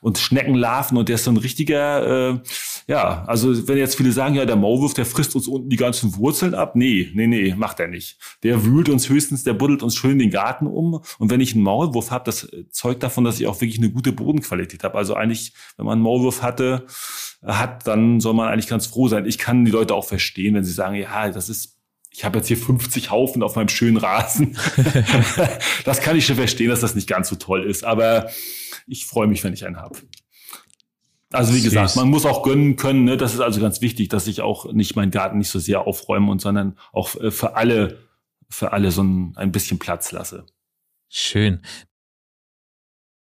[0.00, 2.40] und Schneckenlarven und der ist so ein richtiger, äh,
[2.86, 6.16] ja, also wenn jetzt viele sagen, ja, der Maulwurf, der frisst uns unten die ganzen
[6.16, 6.76] Wurzeln ab.
[6.76, 8.18] Nee, nee, nee, macht er nicht.
[8.42, 11.00] Der wühlt uns höchstens, der buddelt uns schön den Garten um.
[11.18, 14.12] Und wenn ich einen Maulwurf habe, das zeugt davon, dass ich auch wirklich eine gute
[14.12, 14.96] Bodenqualität habe.
[14.96, 16.86] Also eigentlich, wenn man einen Maulwurf hatte,
[17.44, 19.26] hat, dann soll man eigentlich ganz froh sein.
[19.26, 21.76] Ich kann die Leute auch verstehen, wenn sie sagen, ja, das ist
[22.12, 24.58] ich habe jetzt hier 50 Haufen auf meinem schönen Rasen.
[25.84, 28.28] das kann ich schon verstehen, dass das nicht ganz so toll ist, aber
[28.90, 29.98] ich freue mich, wenn ich einen habe.
[31.32, 33.04] Also wie gesagt, man muss auch gönnen können.
[33.04, 33.16] Ne?
[33.16, 36.30] Das ist also ganz wichtig, dass ich auch nicht meinen Garten nicht so sehr aufräume
[36.30, 37.98] und sondern auch äh, für alle
[38.48, 40.44] für alle so ein, ein bisschen Platz lasse.
[41.08, 41.62] Schön.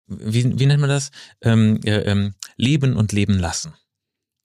[0.07, 1.09] Wie, wie nennt man das?
[1.41, 3.73] Ähm, äh, ähm, leben und leben lassen.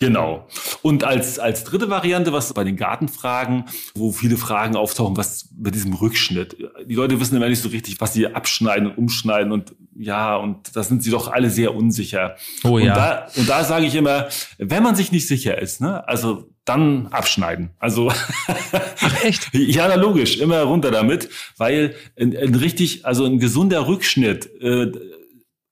[0.00, 0.48] Genau.
[0.80, 5.70] Und als, als dritte Variante, was bei den Gartenfragen, wo viele Fragen auftauchen, was bei
[5.70, 6.56] diesem Rückschnitt.
[6.86, 10.74] Die Leute wissen immer nicht so richtig, was sie abschneiden und umschneiden und ja, und
[10.74, 12.36] da sind sie doch alle sehr unsicher.
[12.64, 12.92] Oh ja.
[12.92, 16.48] Und da, und da sage ich immer, wenn man sich nicht sicher ist, ne, also
[16.64, 17.70] dann abschneiden.
[17.78, 18.10] Also
[18.48, 19.50] Ach echt?
[19.52, 21.28] ja, na, logisch, immer runter damit,
[21.58, 24.92] weil ein, ein richtig, also ein gesunder Rückschnitt äh,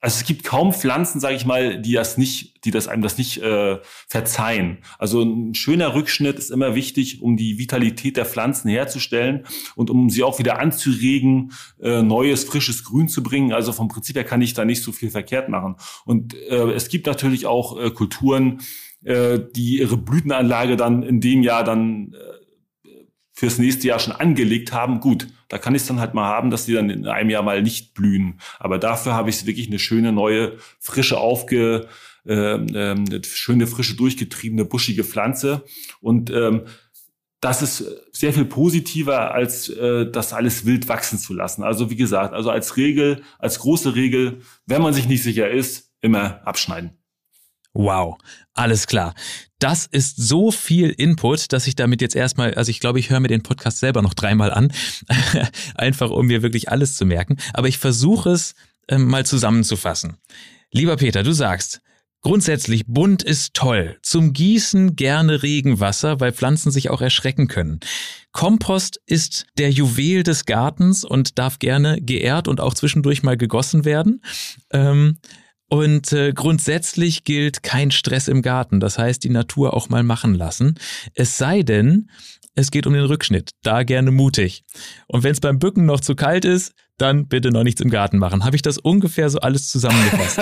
[0.01, 3.19] also es gibt kaum Pflanzen, sage ich mal, die das nicht, die das einem das
[3.19, 4.79] nicht äh, verzeihen.
[4.99, 9.45] Also ein schöner Rückschnitt ist immer wichtig, um die Vitalität der Pflanzen herzustellen
[9.75, 13.53] und um sie auch wieder anzuregen, äh, neues frisches Grün zu bringen.
[13.53, 15.75] Also vom Prinzip her kann ich da nicht so viel verkehrt machen.
[16.05, 18.61] Und äh, es gibt natürlich auch äh, Kulturen,
[19.05, 22.38] äh, die ihre Blütenanlage dann in dem Jahr dann äh,
[23.39, 26.51] fürs nächste Jahr schon angelegt haben, gut, da kann ich es dann halt mal haben,
[26.51, 28.41] dass die dann in einem Jahr mal nicht blühen.
[28.59, 31.87] Aber dafür habe ich wirklich eine schöne neue, frische, aufge,
[32.27, 35.65] äh, äh, schöne, frische, durchgetriebene, buschige Pflanze.
[36.01, 36.63] Und ähm,
[37.39, 41.63] das ist sehr viel positiver, als äh, das alles wild wachsen zu lassen.
[41.63, 45.93] Also wie gesagt, also als Regel, als große Regel, wenn man sich nicht sicher ist,
[46.01, 46.98] immer abschneiden.
[47.75, 48.17] Wow,
[48.55, 49.15] alles klar.
[49.59, 53.21] Das ist so viel Input, dass ich damit jetzt erstmal, also ich glaube, ich höre
[53.21, 54.73] mir den Podcast selber noch dreimal an,
[55.75, 57.37] einfach um mir wirklich alles zu merken.
[57.53, 58.55] Aber ich versuche es
[58.89, 60.17] äh, mal zusammenzufassen.
[60.73, 61.81] Lieber Peter, du sagst,
[62.21, 63.97] Grundsätzlich, bunt ist toll.
[64.03, 67.79] Zum Gießen gerne Regenwasser, weil Pflanzen sich auch erschrecken können.
[68.33, 73.85] Kompost ist der Juwel des Gartens und darf gerne geehrt und auch zwischendurch mal gegossen
[73.85, 74.21] werden.
[74.73, 75.19] Ähm,
[75.69, 78.81] und äh, grundsätzlich gilt kein Stress im Garten.
[78.81, 80.79] Das heißt, die Natur auch mal machen lassen.
[81.15, 82.11] Es sei denn,
[82.55, 83.51] es geht um den Rückschnitt.
[83.63, 84.65] Da gerne mutig.
[85.07, 88.19] Und wenn es beim Bücken noch zu kalt ist, dann bitte noch nichts im Garten
[88.19, 88.45] machen.
[88.45, 90.41] Habe ich das ungefähr so alles zusammengefasst?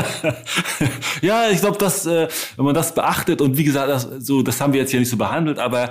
[1.23, 4.61] ja, ich glaube, dass äh, wenn man das beachtet und wie gesagt, das, so das
[4.61, 5.91] haben wir jetzt hier nicht so behandelt, aber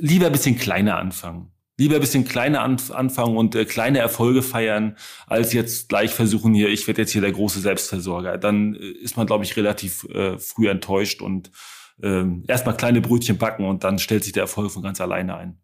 [0.00, 1.53] lieber ein bisschen kleiner anfangen.
[1.76, 4.96] Lieber ein bisschen kleiner anfangen und äh, kleine Erfolge feiern,
[5.26, 8.38] als jetzt gleich versuchen hier, ich werde jetzt hier der große Selbstversorger.
[8.38, 11.50] Dann äh, ist man, glaube ich, relativ äh, früh enttäuscht und
[12.02, 15.58] äh, erstmal kleine Brötchen backen und dann stellt sich der Erfolg von ganz alleine ein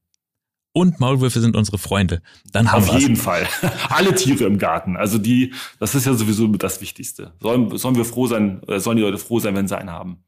[0.73, 2.23] und Maulwürfe sind unsere Freunde.
[2.53, 3.47] Dann haben wir Auf jeden Fall.
[3.89, 4.97] Alle Tiere im Garten.
[4.97, 7.35] Also die, das ist ja sowieso das Wichtigste.
[7.41, 10.25] Sollen, sollen wir froh sein, sollen die Leute froh sein, wenn sie einen haben.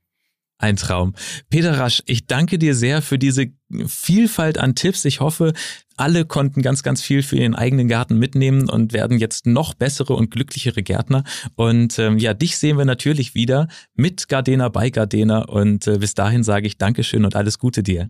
[0.62, 1.14] Ein Traum.
[1.50, 3.48] Peter Rasch, ich danke dir sehr für diese
[3.84, 5.04] Vielfalt an Tipps.
[5.04, 5.54] Ich hoffe,
[5.96, 10.14] alle konnten ganz, ganz viel für ihren eigenen Garten mitnehmen und werden jetzt noch bessere
[10.14, 11.24] und glücklichere Gärtner.
[11.56, 15.40] Und ähm, ja, dich sehen wir natürlich wieder mit Gardena bei Gardena.
[15.40, 18.08] Und äh, bis dahin sage ich Dankeschön und alles Gute dir.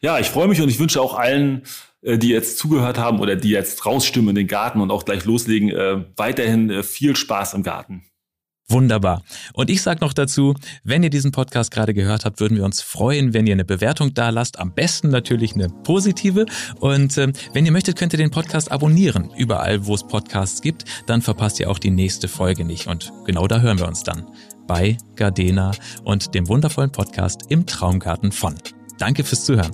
[0.00, 1.62] Ja, ich freue mich und ich wünsche auch allen,
[2.02, 5.24] äh, die jetzt zugehört haben oder die jetzt rausstimmen in den Garten und auch gleich
[5.24, 8.02] loslegen, äh, weiterhin äh, viel Spaß im Garten.
[8.68, 9.22] Wunderbar.
[9.52, 12.82] Und ich sage noch dazu, wenn ihr diesen Podcast gerade gehört habt, würden wir uns
[12.82, 14.58] freuen, wenn ihr eine Bewertung da lasst.
[14.58, 16.46] Am besten natürlich eine positive.
[16.80, 19.30] Und äh, wenn ihr möchtet, könnt ihr den Podcast abonnieren.
[19.36, 20.84] Überall, wo es Podcasts gibt.
[21.06, 22.88] Dann verpasst ihr auch die nächste Folge nicht.
[22.88, 24.26] Und genau da hören wir uns dann.
[24.66, 25.70] Bei Gardena
[26.02, 28.56] und dem wundervollen Podcast im Traumgarten von.
[28.98, 29.70] Danke fürs Zuhören.